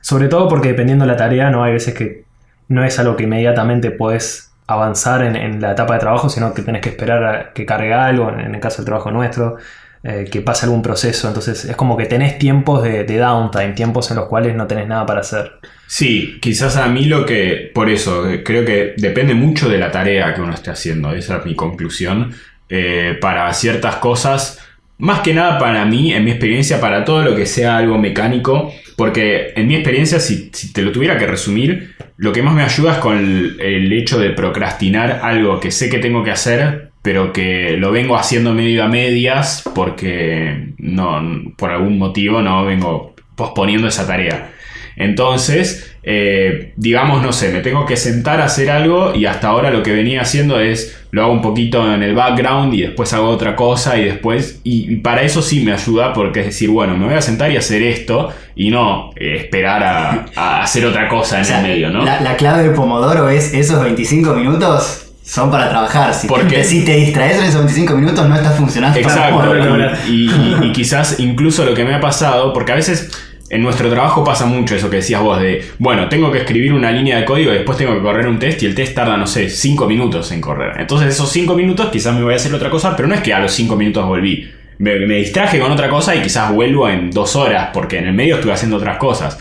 Sobre 0.00 0.28
todo 0.28 0.48
porque 0.48 0.68
dependiendo 0.68 1.04
de 1.04 1.10
la 1.12 1.16
tarea, 1.18 1.50
¿no? 1.50 1.62
Hay 1.62 1.74
veces 1.74 1.92
que 1.94 2.24
no 2.68 2.84
es 2.84 2.98
algo 2.98 3.16
que 3.16 3.24
inmediatamente 3.24 3.90
podés 3.90 4.52
avanzar 4.66 5.22
en, 5.22 5.34
en 5.34 5.60
la 5.60 5.72
etapa 5.72 5.94
de 5.94 6.00
trabajo, 6.00 6.28
sino 6.28 6.52
que 6.52 6.62
tenés 6.62 6.82
que 6.82 6.90
esperar 6.90 7.24
a 7.24 7.52
que 7.52 7.64
cargue 7.64 7.94
algo, 7.94 8.30
en 8.30 8.54
el 8.54 8.60
caso 8.60 8.78
del 8.78 8.86
trabajo 8.86 9.10
nuestro, 9.10 9.56
eh, 10.04 10.28
que 10.30 10.42
pase 10.42 10.66
algún 10.66 10.82
proceso. 10.82 11.26
Entonces 11.26 11.64
es 11.64 11.74
como 11.74 11.96
que 11.96 12.04
tenés 12.04 12.38
tiempos 12.38 12.82
de, 12.82 13.04
de 13.04 13.18
downtime, 13.18 13.72
tiempos 13.72 14.10
en 14.10 14.18
los 14.18 14.26
cuales 14.26 14.54
no 14.54 14.66
tenés 14.66 14.86
nada 14.86 15.06
para 15.06 15.20
hacer. 15.20 15.52
Sí, 15.86 16.38
quizás 16.42 16.76
a 16.76 16.86
mí 16.86 17.06
lo 17.06 17.24
que, 17.24 17.70
por 17.74 17.88
eso, 17.88 18.28
eh, 18.28 18.44
creo 18.44 18.64
que 18.64 18.94
depende 18.98 19.34
mucho 19.34 19.70
de 19.70 19.78
la 19.78 19.90
tarea 19.90 20.34
que 20.34 20.42
uno 20.42 20.52
esté 20.52 20.70
haciendo, 20.70 21.12
esa 21.14 21.38
es 21.38 21.44
mi 21.46 21.56
conclusión. 21.56 22.34
Eh, 22.68 23.16
para 23.20 23.50
ciertas 23.54 23.96
cosas, 23.96 24.60
más 24.98 25.20
que 25.20 25.32
nada 25.32 25.58
para 25.58 25.86
mí, 25.86 26.12
en 26.12 26.24
mi 26.24 26.30
experiencia, 26.32 26.78
para 26.80 27.04
todo 27.06 27.22
lo 27.22 27.34
que 27.34 27.46
sea 27.46 27.78
algo 27.78 27.96
mecánico, 27.96 28.70
porque 28.98 29.52
en 29.54 29.68
mi 29.68 29.76
experiencia, 29.76 30.18
si, 30.18 30.50
te 30.50 30.82
lo 30.82 30.90
tuviera 30.90 31.16
que 31.18 31.26
resumir, 31.28 31.94
lo 32.16 32.32
que 32.32 32.42
más 32.42 32.52
me 32.52 32.64
ayuda 32.64 32.94
es 32.94 32.98
con 32.98 33.16
el, 33.16 33.60
el 33.60 33.92
hecho 33.92 34.18
de 34.18 34.30
procrastinar 34.30 35.20
algo 35.22 35.60
que 35.60 35.70
sé 35.70 35.88
que 35.88 36.00
tengo 36.00 36.24
que 36.24 36.32
hacer, 36.32 36.90
pero 37.00 37.32
que 37.32 37.76
lo 37.76 37.92
vengo 37.92 38.16
haciendo 38.16 38.54
medio 38.54 38.82
a 38.82 38.88
medias 38.88 39.62
porque 39.72 40.72
no, 40.78 41.54
por 41.56 41.70
algún 41.70 41.96
motivo 41.96 42.42
no 42.42 42.64
vengo 42.64 43.14
posponiendo 43.36 43.86
esa 43.86 44.04
tarea. 44.04 44.50
Entonces, 44.96 45.96
eh, 46.10 46.72
digamos, 46.76 47.22
no 47.22 47.32
sé, 47.34 47.50
me 47.50 47.60
tengo 47.60 47.84
que 47.84 47.98
sentar 47.98 48.40
a 48.40 48.46
hacer 48.46 48.70
algo 48.70 49.14
y 49.14 49.26
hasta 49.26 49.48
ahora 49.48 49.70
lo 49.70 49.82
que 49.82 49.92
venía 49.92 50.22
haciendo 50.22 50.58
es 50.58 50.98
lo 51.10 51.22
hago 51.22 51.32
un 51.32 51.42
poquito 51.42 51.92
en 51.92 52.02
el 52.02 52.14
background 52.14 52.72
y 52.72 52.80
después 52.82 53.12
hago 53.12 53.28
otra 53.28 53.54
cosa 53.54 53.98
y 53.98 54.04
después, 54.06 54.60
y, 54.64 54.90
y 54.92 54.96
para 54.96 55.20
eso 55.22 55.42
sí 55.42 55.60
me 55.60 55.72
ayuda 55.72 56.14
porque 56.14 56.40
es 56.40 56.46
decir, 56.46 56.70
bueno, 56.70 56.96
me 56.96 57.04
voy 57.04 57.14
a 57.14 57.20
sentar 57.20 57.50
y 57.52 57.58
hacer 57.58 57.82
esto 57.82 58.30
y 58.56 58.70
no 58.70 59.10
eh, 59.16 59.36
esperar 59.36 59.82
a, 59.82 60.26
a 60.34 60.62
hacer 60.62 60.86
otra 60.86 61.08
cosa 61.08 61.36
en 61.36 61.42
O 61.42 61.44
sea, 61.44 61.60
el 61.60 61.66
medio, 61.66 61.90
¿no? 61.90 62.02
la, 62.04 62.22
la 62.22 62.36
clave 62.36 62.62
de 62.62 62.70
Pomodoro 62.70 63.28
es 63.28 63.52
esos 63.52 63.82
25 63.82 64.32
minutos 64.34 65.04
son 65.22 65.50
para 65.50 65.68
trabajar. 65.68 66.14
Si, 66.14 66.26
Porque- 66.26 66.56
te, 66.56 66.64
si 66.64 66.86
te 66.86 66.94
distraes 66.96 67.36
en 67.36 67.44
esos 67.44 67.56
25 67.60 67.94
minutos 67.96 68.26
no 68.26 68.34
estás 68.34 68.56
funcionando. 68.56 68.98
Exacto, 68.98 69.54
y, 70.08 70.30
y- 70.30 70.56
y 70.62 70.72
quizás 70.72 71.20
incluso 71.20 71.66
lo 71.66 71.74
que 71.74 71.84
me 71.84 71.94
ha 71.94 72.00
pasado, 72.00 72.54
porque 72.54 72.72
a 72.72 72.76
veces 72.76 73.10
en 73.50 73.62
nuestro 73.62 73.88
trabajo 73.88 74.22
pasa 74.24 74.46
mucho 74.46 74.74
eso 74.74 74.90
que 74.90 74.96
decías 74.96 75.22
vos 75.22 75.40
de, 75.40 75.64
bueno, 75.78 76.08
tengo 76.08 76.30
que 76.30 76.38
escribir 76.38 76.72
una 76.72 76.92
línea 76.92 77.18
de 77.18 77.24
código 77.24 77.50
y 77.50 77.54
después 77.54 77.78
tengo 77.78 77.94
que 77.94 78.02
correr 78.02 78.28
un 78.28 78.38
test 78.38 78.62
y 78.62 78.66
el 78.66 78.74
test 78.74 78.94
tarda, 78.94 79.16
no 79.16 79.26
sé, 79.26 79.48
5 79.48 79.86
minutos 79.86 80.30
en 80.32 80.40
correr. 80.40 80.78
Entonces 80.78 81.14
esos 81.14 81.30
5 81.30 81.54
minutos 81.54 81.88
quizás 81.90 82.14
me 82.14 82.22
voy 82.22 82.34
a 82.34 82.36
hacer 82.36 82.54
otra 82.54 82.68
cosa, 82.68 82.94
pero 82.94 83.08
no 83.08 83.14
es 83.14 83.22
que 83.22 83.32
a 83.32 83.40
los 83.40 83.52
5 83.52 83.76
minutos 83.76 84.06
volví. 84.06 84.50
Me, 84.78 84.96
distraje 84.98 85.58
con 85.58 85.72
otra 85.72 85.88
cosa 85.88 86.14
y 86.14 86.22
quizás 86.22 86.52
vuelvo 86.52 86.88
en 86.88 87.10
2 87.10 87.36
horas, 87.36 87.70
porque 87.72 87.98
en 87.98 88.08
el 88.08 88.14
medio 88.14 88.36
estuve 88.36 88.52
haciendo 88.52 88.76
otras 88.76 88.98
cosas. 88.98 89.38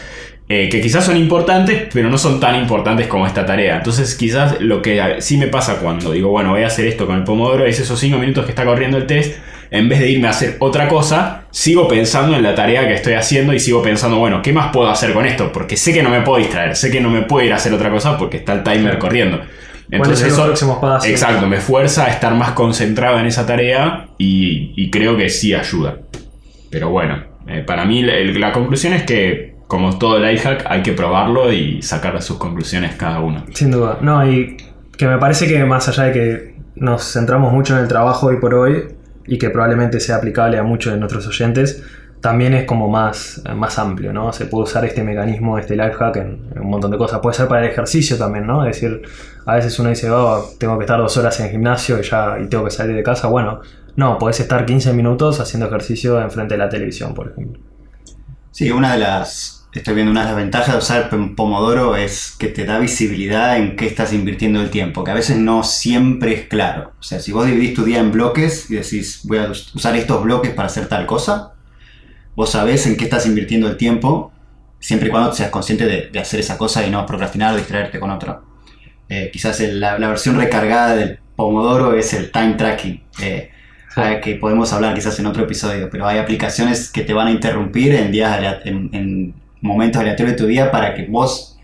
eh, 0.50 0.70
que 0.70 0.80
quizás 0.80 1.06
son 1.06 1.18
importantes, 1.18 1.88
pero 1.94 2.10
no 2.10 2.18
son 2.18 2.40
tan 2.40 2.56
importantes 2.56 3.08
como 3.08 3.28
esta 3.28 3.46
tarea. 3.46 3.76
Entonces, 3.76 4.16
quizás 4.16 4.62
lo 4.62 4.82
que 4.82 5.18
sí 5.20 5.38
me 5.38 5.48
pasa 5.48 5.80
cuando 5.80 6.14
digo, 6.14 6.30
bueno, 6.30 6.52
voy 6.52 6.64
a 6.64 6.68
hacer 6.68 6.88
esto 6.88 7.06
con 7.06 7.18
el 7.18 7.26
Pomodoro, 7.26 7.66
es 7.66 7.82
esos 7.82 8.00
5 8.00 8.18
minutos 8.18 8.46
que 8.46 8.52
está 8.52 8.64
corriendo 8.64 8.98
el 8.98 9.06
test, 9.06 9.38
en 9.72 9.90
vez 9.90 10.00
de 10.00 10.10
irme 10.10 10.28
a 10.28 10.32
hacer 10.32 10.58
otra 10.60 10.88
cosa, 10.88 11.44
sigo 11.52 11.88
pensando 11.88 12.36
en 12.36 12.44
la 12.44 12.56
tarea 12.56 12.88
que 12.88 12.94
estoy 12.94 13.14
haciendo 13.14 13.54
y 13.54 13.60
sigo 13.60 13.82
pensando, 13.82 14.18
bueno, 14.18 14.42
¿qué 14.42 14.54
más 14.54 14.72
puedo 14.72 14.90
hacer 14.90 15.14
con 15.14 15.26
esto? 15.26 15.52
Porque 15.52 15.78
sé 15.78 15.94
que 15.94 16.04
no 16.04 16.10
me 16.10 16.22
puedo 16.22 16.40
distraer, 16.40 16.76
sé 16.76 16.92
que 16.92 17.02
no 17.02 17.10
me 17.10 17.24
puedo 17.24 17.46
ir 17.46 17.54
a 17.54 17.58
hacer 17.58 17.74
otra 17.74 17.90
cosa 17.90 18.18
porque 18.18 18.38
está 18.38 18.54
el 18.54 18.64
timer 18.64 18.98
corriendo. 18.98 19.38
¿Cuáles 19.38 20.22
Entonces 20.22 20.34
eso, 20.34 20.44
próximos 20.46 20.78
pasos? 20.80 21.10
exacto, 21.10 21.48
me 21.48 21.62
fuerza 21.62 22.06
a 22.06 22.10
estar 22.10 22.34
más 22.36 22.52
concentrado 22.52 23.20
en 23.20 23.26
esa 23.26 23.46
tarea 23.46 24.08
y, 24.18 24.74
y 24.76 24.92
creo 24.92 25.16
que 25.16 25.30
sí 25.30 25.54
ayuda. 25.54 26.00
Pero 26.70 26.90
bueno, 26.90 27.24
eh, 27.48 27.64
para 27.66 27.86
mí 27.86 28.04
la, 28.04 28.14
la 28.38 28.52
conclusión 28.52 28.94
es 28.94 29.04
que, 29.04 29.56
como 29.68 29.98
todo 29.98 30.18
el 30.18 30.36
iHack, 30.36 30.66
hay 30.68 30.82
que 30.82 30.92
probarlo 30.92 31.54
y 31.54 31.82
sacar 31.82 32.22
sus 32.22 32.38
conclusiones 32.38 32.96
cada 32.96 33.22
uno. 33.22 33.46
Sin 33.54 33.72
duda. 33.72 34.00
No, 34.02 34.30
y 34.30 34.58
que 34.98 35.08
me 35.08 35.18
parece 35.18 35.48
que 35.48 35.64
más 35.64 35.88
allá 35.88 36.04
de 36.06 36.12
que 36.12 36.56
nos 36.76 37.14
centramos 37.14 37.54
mucho 37.54 37.76
en 37.76 37.84
el 37.84 37.88
trabajo 37.88 38.28
hoy 38.28 38.38
por 38.38 38.54
hoy 38.54 38.97
y 39.28 39.38
que 39.38 39.50
probablemente 39.50 40.00
sea 40.00 40.18
aplicable 40.18 40.58
a 40.58 40.64
muchos 40.64 40.94
de 40.94 41.00
nuestros 41.00 41.28
oyentes, 41.28 41.84
también 42.22 42.54
es 42.54 42.66
como 42.66 42.90
más, 42.90 43.44
más 43.56 43.78
amplio, 43.78 44.12
¿no? 44.12 44.34
Se 44.34 44.46
puede 44.46 44.64
usar 44.64 44.84
este 44.86 45.04
mecanismo, 45.04 45.60
este 45.60 45.76
life 45.76 45.94
hack 45.94 46.16
en, 46.16 46.50
en 46.56 46.62
un 46.62 46.70
montón 46.70 46.90
de 46.90 46.98
cosas. 46.98 47.20
Puede 47.20 47.36
ser 47.36 47.48
para 47.48 47.64
el 47.64 47.72
ejercicio 47.72 48.18
también, 48.18 48.48
¿no? 48.48 48.66
Es 48.66 48.76
decir, 48.76 49.04
a 49.46 49.56
veces 49.56 49.78
uno 49.80 49.90
dice, 49.90 50.10
oh, 50.10 50.44
tengo 50.60 50.78
que 50.78 50.86
estar 50.86 51.00
dos 51.00 51.16
horas 51.18 51.40
en 51.40 51.46
el 51.46 51.52
gimnasio 51.52 52.00
y 52.00 52.04
ya 52.04 52.38
y 52.40 52.48
tengo 52.48 52.66
que 52.66 52.72
salir 52.72 52.96
de 52.96 53.04
casa. 53.04 53.28
Bueno, 53.28 53.62
no, 53.96 54.18
podés 54.18 54.40
estar 54.40 54.66
15 54.66 54.94
minutos 54.94 55.40
haciendo 55.40 55.68
ejercicio 55.68 56.22
enfrente 56.22 56.56
de 56.56 56.60
la 56.60 56.70
televisión, 56.70 57.14
por 57.14 57.30
ejemplo. 57.32 57.62
Sí, 58.52 58.72
una 58.72 58.94
de 58.94 59.00
las. 59.00 59.57
Estoy 59.78 59.94
viendo 59.94 60.12
una 60.12 60.22
de 60.22 60.28
las 60.28 60.36
ventajas 60.36 60.72
de 60.74 60.78
usar 60.80 61.10
Pom- 61.12 61.36
Pomodoro 61.36 61.96
es 61.96 62.36
que 62.40 62.48
te 62.48 62.66
da 62.66 62.80
visibilidad 62.80 63.58
en 63.58 63.76
qué 63.76 63.86
estás 63.86 64.12
invirtiendo 64.12 64.60
el 64.60 64.72
tiempo, 64.72 65.04
que 65.04 65.12
a 65.12 65.14
veces 65.14 65.38
no 65.38 65.64
siempre 65.64 66.34
es 66.34 66.48
claro. 66.48 66.94
O 67.00 67.04
sea, 67.04 67.20
si 67.20 67.32
vos 67.32 67.46
dividís 67.46 67.76
tu 67.76 67.84
día 67.84 68.00
en 68.00 68.12
bloques 68.12 68.72
y 68.72 68.76
decís, 68.76 69.22
voy 69.26 69.38
a 69.38 69.52
us- 69.52 69.74
usar 69.76 69.96
estos 69.96 70.24
bloques 70.24 70.52
para 70.52 70.66
hacer 70.68 70.88
tal 70.88 71.06
cosa, 71.06 71.54
vos 72.36 72.50
sabés 72.50 72.88
en 72.88 72.98
qué 72.98 73.04
estás 73.06 73.26
invirtiendo 73.28 73.68
el 73.68 73.78
tiempo, 73.78 74.32
siempre 74.80 75.10
y 75.10 75.12
cuando 75.12 75.32
seas 75.34 75.50
consciente 75.52 75.86
de, 75.86 76.10
de 76.12 76.20
hacer 76.20 76.40
esa 76.40 76.58
cosa 76.58 76.86
y 76.86 76.90
no 76.90 77.06
procrastinar 77.06 77.54
o 77.54 77.58
distraerte 77.58 78.00
con 78.00 78.10
otra. 78.10 78.42
Eh, 79.10 79.30
quizás 79.32 79.60
el- 79.60 79.80
la, 79.80 80.00
la 80.00 80.08
versión 80.10 80.38
recargada 80.38 80.96
del 80.96 81.20
Pomodoro 81.36 81.94
es 81.94 82.14
el 82.14 82.32
time 82.32 82.56
tracking. 82.56 83.04
eh, 83.22 83.52
ah, 83.96 84.20
que 84.22 84.36
podemos 84.36 84.74
hablar 84.74 84.96
quizás 84.96 85.20
en 85.20 85.28
otro 85.28 85.44
episodio, 85.44 85.88
pero 85.92 86.08
hay 86.08 86.18
aplicaciones 86.18 86.90
que 86.92 87.02
te 87.04 87.14
van 87.14 87.28
a 87.28 87.32
interrumpir 87.32 87.94
en 87.94 88.12
días 88.12 88.62
en, 88.66 88.90
en 88.94 89.34
momentos 89.62 90.02
aleatorios 90.02 90.36
de 90.36 90.38
tu 90.44 90.48
día 90.48 90.72
para 90.72 90.94
que 90.94 91.06
vos 91.06 91.58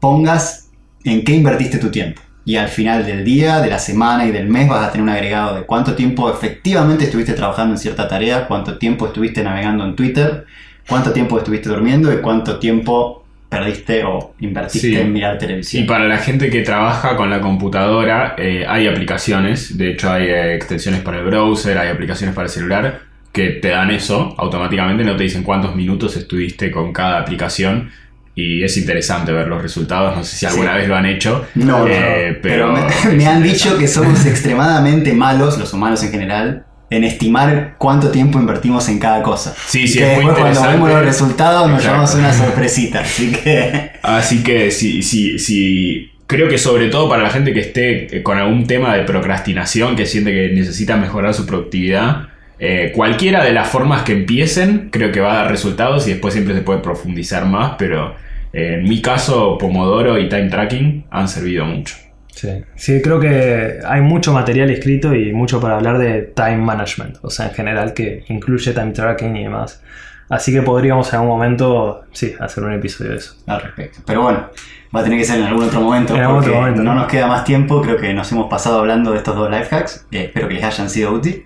pongas 0.00 0.70
en 1.04 1.24
qué 1.24 1.32
invertiste 1.34 1.78
tu 1.78 1.90
tiempo. 1.90 2.20
Y 2.44 2.56
al 2.56 2.68
final 2.68 3.04
del 3.04 3.24
día, 3.24 3.60
de 3.60 3.68
la 3.68 3.78
semana 3.78 4.24
y 4.26 4.30
del 4.30 4.48
mes 4.48 4.68
vas 4.68 4.88
a 4.88 4.90
tener 4.90 5.02
un 5.02 5.10
agregado 5.10 5.56
de 5.56 5.62
cuánto 5.62 5.94
tiempo 5.94 6.30
efectivamente 6.32 7.04
estuviste 7.04 7.34
trabajando 7.34 7.74
en 7.74 7.78
cierta 7.78 8.08
tarea, 8.08 8.46
cuánto 8.46 8.78
tiempo 8.78 9.06
estuviste 9.06 9.42
navegando 9.44 9.84
en 9.84 9.94
Twitter, 9.94 10.46
cuánto 10.88 11.12
tiempo 11.12 11.36
estuviste 11.38 11.68
durmiendo 11.68 12.12
y 12.12 12.18
cuánto 12.18 12.58
tiempo 12.58 13.26
perdiste 13.50 14.04
o 14.04 14.34
invertiste 14.40 14.88
Sí. 14.88 14.96
en 14.96 15.12
mirar 15.12 15.38
televisión. 15.38 15.84
Y 15.84 15.86
para 15.86 16.04
la 16.04 16.18
gente 16.18 16.48
que 16.50 16.62
trabaja 16.62 17.16
con 17.16 17.30
la 17.30 17.40
computadora, 17.40 18.34
eh, 18.38 18.64
hay 18.66 18.86
aplicaciones, 18.86 19.76
de 19.76 19.90
hecho 19.92 20.10
hay 20.10 20.24
eh, 20.28 20.54
extensiones 20.54 21.00
para 21.02 21.18
el 21.18 21.24
browser, 21.26 21.76
hay 21.78 21.88
aplicaciones 21.88 22.34
para 22.34 22.46
el 22.46 22.50
celular 22.50 23.00
que 23.32 23.50
te 23.50 23.68
dan 23.68 23.90
eso 23.90 24.34
automáticamente, 24.38 25.04
no 25.04 25.16
te 25.16 25.24
dicen 25.24 25.42
cuántos 25.42 25.74
minutos 25.74 26.16
estuviste 26.16 26.70
con 26.70 26.92
cada 26.92 27.18
aplicación 27.20 27.90
y 28.34 28.62
es 28.62 28.76
interesante 28.76 29.32
ver 29.32 29.48
los 29.48 29.60
resultados, 29.60 30.16
no 30.16 30.22
sé 30.24 30.36
si 30.36 30.46
alguna 30.46 30.72
Sí. 30.72 30.78
vez 30.78 30.88
lo 30.88 30.96
han 30.96 31.06
hecho, 31.06 31.44
No, 31.56 31.86
eh, 31.86 32.38
pero, 32.42 32.74
pero, 32.74 33.12
me, 33.16 33.26
han 33.26 33.42
dicho 33.42 33.76
que 33.78 33.88
somos 33.88 34.24
extremadamente 34.26 35.12
malos, 35.12 35.58
los 35.58 35.72
humanos 35.72 36.02
en 36.04 36.10
general, 36.12 36.64
en 36.90 37.04
estimar 37.04 37.74
cuánto 37.78 38.10
tiempo 38.10 38.38
invertimos 38.38 38.88
en 38.88 38.98
cada 38.98 39.22
cosa. 39.22 39.54
Sí, 39.66 39.86
sí, 39.86 39.98
que 39.98 40.04
es 40.04 40.16
muy 40.22 40.26
después 40.26 40.34
cuando 40.38 40.48
interesante. 40.48 40.72
vemos 40.74 40.88
los 40.90 41.04
resultados 41.04 41.68
nos 41.70 41.82
llevamos 41.84 42.14
una 42.14 42.32
sorpresita. 42.44 43.00
Así 43.00 43.30
que 43.32 43.90
Así 44.02 44.42
que 44.42 44.70
sí, 44.70 45.02
sí, 45.02 45.38
sí. 45.38 46.12
Creo 46.26 46.48
que 46.48 46.56
sobre 46.58 46.88
todo 46.88 47.08
para 47.08 47.22
la 47.22 47.30
gente 47.30 47.52
que 47.52 47.60
esté 47.60 48.16
eh, 48.16 48.22
con 48.22 48.38
algún 48.38 48.66
tema 48.66 48.94
de 48.96 49.02
procrastinación, 49.04 49.96
que 49.96 50.06
siente 50.06 50.30
que 50.32 50.54
necesita 50.54 50.96
mejorar 50.96 51.34
su 51.34 51.44
productividad, 51.44 52.27
eh, 52.58 52.92
cualquiera 52.94 53.44
de 53.44 53.52
las 53.52 53.68
formas 53.68 54.02
que 54.02 54.12
empiecen, 54.12 54.88
creo 54.90 55.12
que 55.12 55.20
va 55.20 55.32
a 55.32 55.36
dar 55.42 55.50
resultados 55.50 56.06
y 56.08 56.12
después 56.12 56.34
siempre 56.34 56.54
se 56.54 56.62
puede 56.62 56.80
profundizar 56.80 57.46
más, 57.46 57.76
pero 57.78 58.14
eh, 58.52 58.78
en 58.80 58.88
mi 58.88 59.00
caso, 59.00 59.56
Pomodoro 59.58 60.18
y 60.18 60.28
Time 60.28 60.48
Tracking 60.48 61.06
han 61.10 61.28
servido 61.28 61.64
mucho. 61.64 61.96
Sí. 62.30 62.50
sí, 62.76 63.02
creo 63.02 63.18
que 63.18 63.80
hay 63.84 64.00
mucho 64.00 64.32
material 64.32 64.70
escrito 64.70 65.12
y 65.12 65.32
mucho 65.32 65.60
para 65.60 65.74
hablar 65.74 65.98
de 65.98 66.22
time 66.22 66.58
management, 66.58 67.16
o 67.22 67.30
sea, 67.30 67.48
en 67.48 67.54
general 67.54 67.94
que 67.94 68.22
incluye 68.28 68.72
time 68.72 68.92
tracking 68.92 69.36
y 69.36 69.42
demás. 69.42 69.82
Así 70.28 70.52
que 70.52 70.62
podríamos 70.62 71.08
en 71.12 71.16
algún 71.16 71.30
momento, 71.30 72.04
sí, 72.12 72.34
hacer 72.38 72.62
un 72.62 72.74
episodio 72.74 73.12
de 73.12 73.16
eso. 73.16 73.34
al 73.46 73.62
respecto. 73.62 74.00
Pero 74.06 74.22
bueno, 74.22 74.50
va 74.94 75.00
a 75.00 75.04
tener 75.04 75.18
que 75.18 75.24
ser 75.24 75.40
en 75.40 75.46
algún 75.46 75.64
otro 75.64 75.80
momento. 75.80 76.14
En 76.14 76.20
algún 76.20 76.36
porque 76.36 76.50
otro 76.50 76.60
momento, 76.60 76.82
no 76.82 76.94
¿no? 76.94 77.00
nos 77.00 77.10
queda 77.10 77.26
más 77.26 77.44
tiempo. 77.44 77.80
Creo 77.80 77.96
que 77.96 78.12
nos 78.12 78.30
hemos 78.30 78.48
pasado 78.48 78.78
hablando 78.78 79.12
de 79.12 79.18
estos 79.18 79.34
dos 79.34 79.50
life 79.50 79.74
hacks. 79.74 80.06
Eh, 80.12 80.24
espero 80.24 80.48
que 80.48 80.54
les 80.54 80.64
hayan 80.64 80.90
sido 80.90 81.12
útiles. 81.12 81.40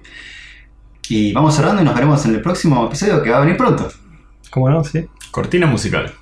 Y 1.08 1.32
vamos 1.32 1.54
cerrando 1.54 1.82
y 1.82 1.84
nos 1.84 1.94
veremos 1.94 2.24
en 2.26 2.34
el 2.34 2.40
próximo 2.40 2.86
episodio 2.86 3.22
que 3.22 3.30
va 3.30 3.38
a 3.38 3.40
venir 3.40 3.56
pronto. 3.56 3.90
¿Cómo 4.50 4.70
no? 4.70 4.84
Sí. 4.84 5.06
Cortina 5.30 5.66
musical. 5.66 6.12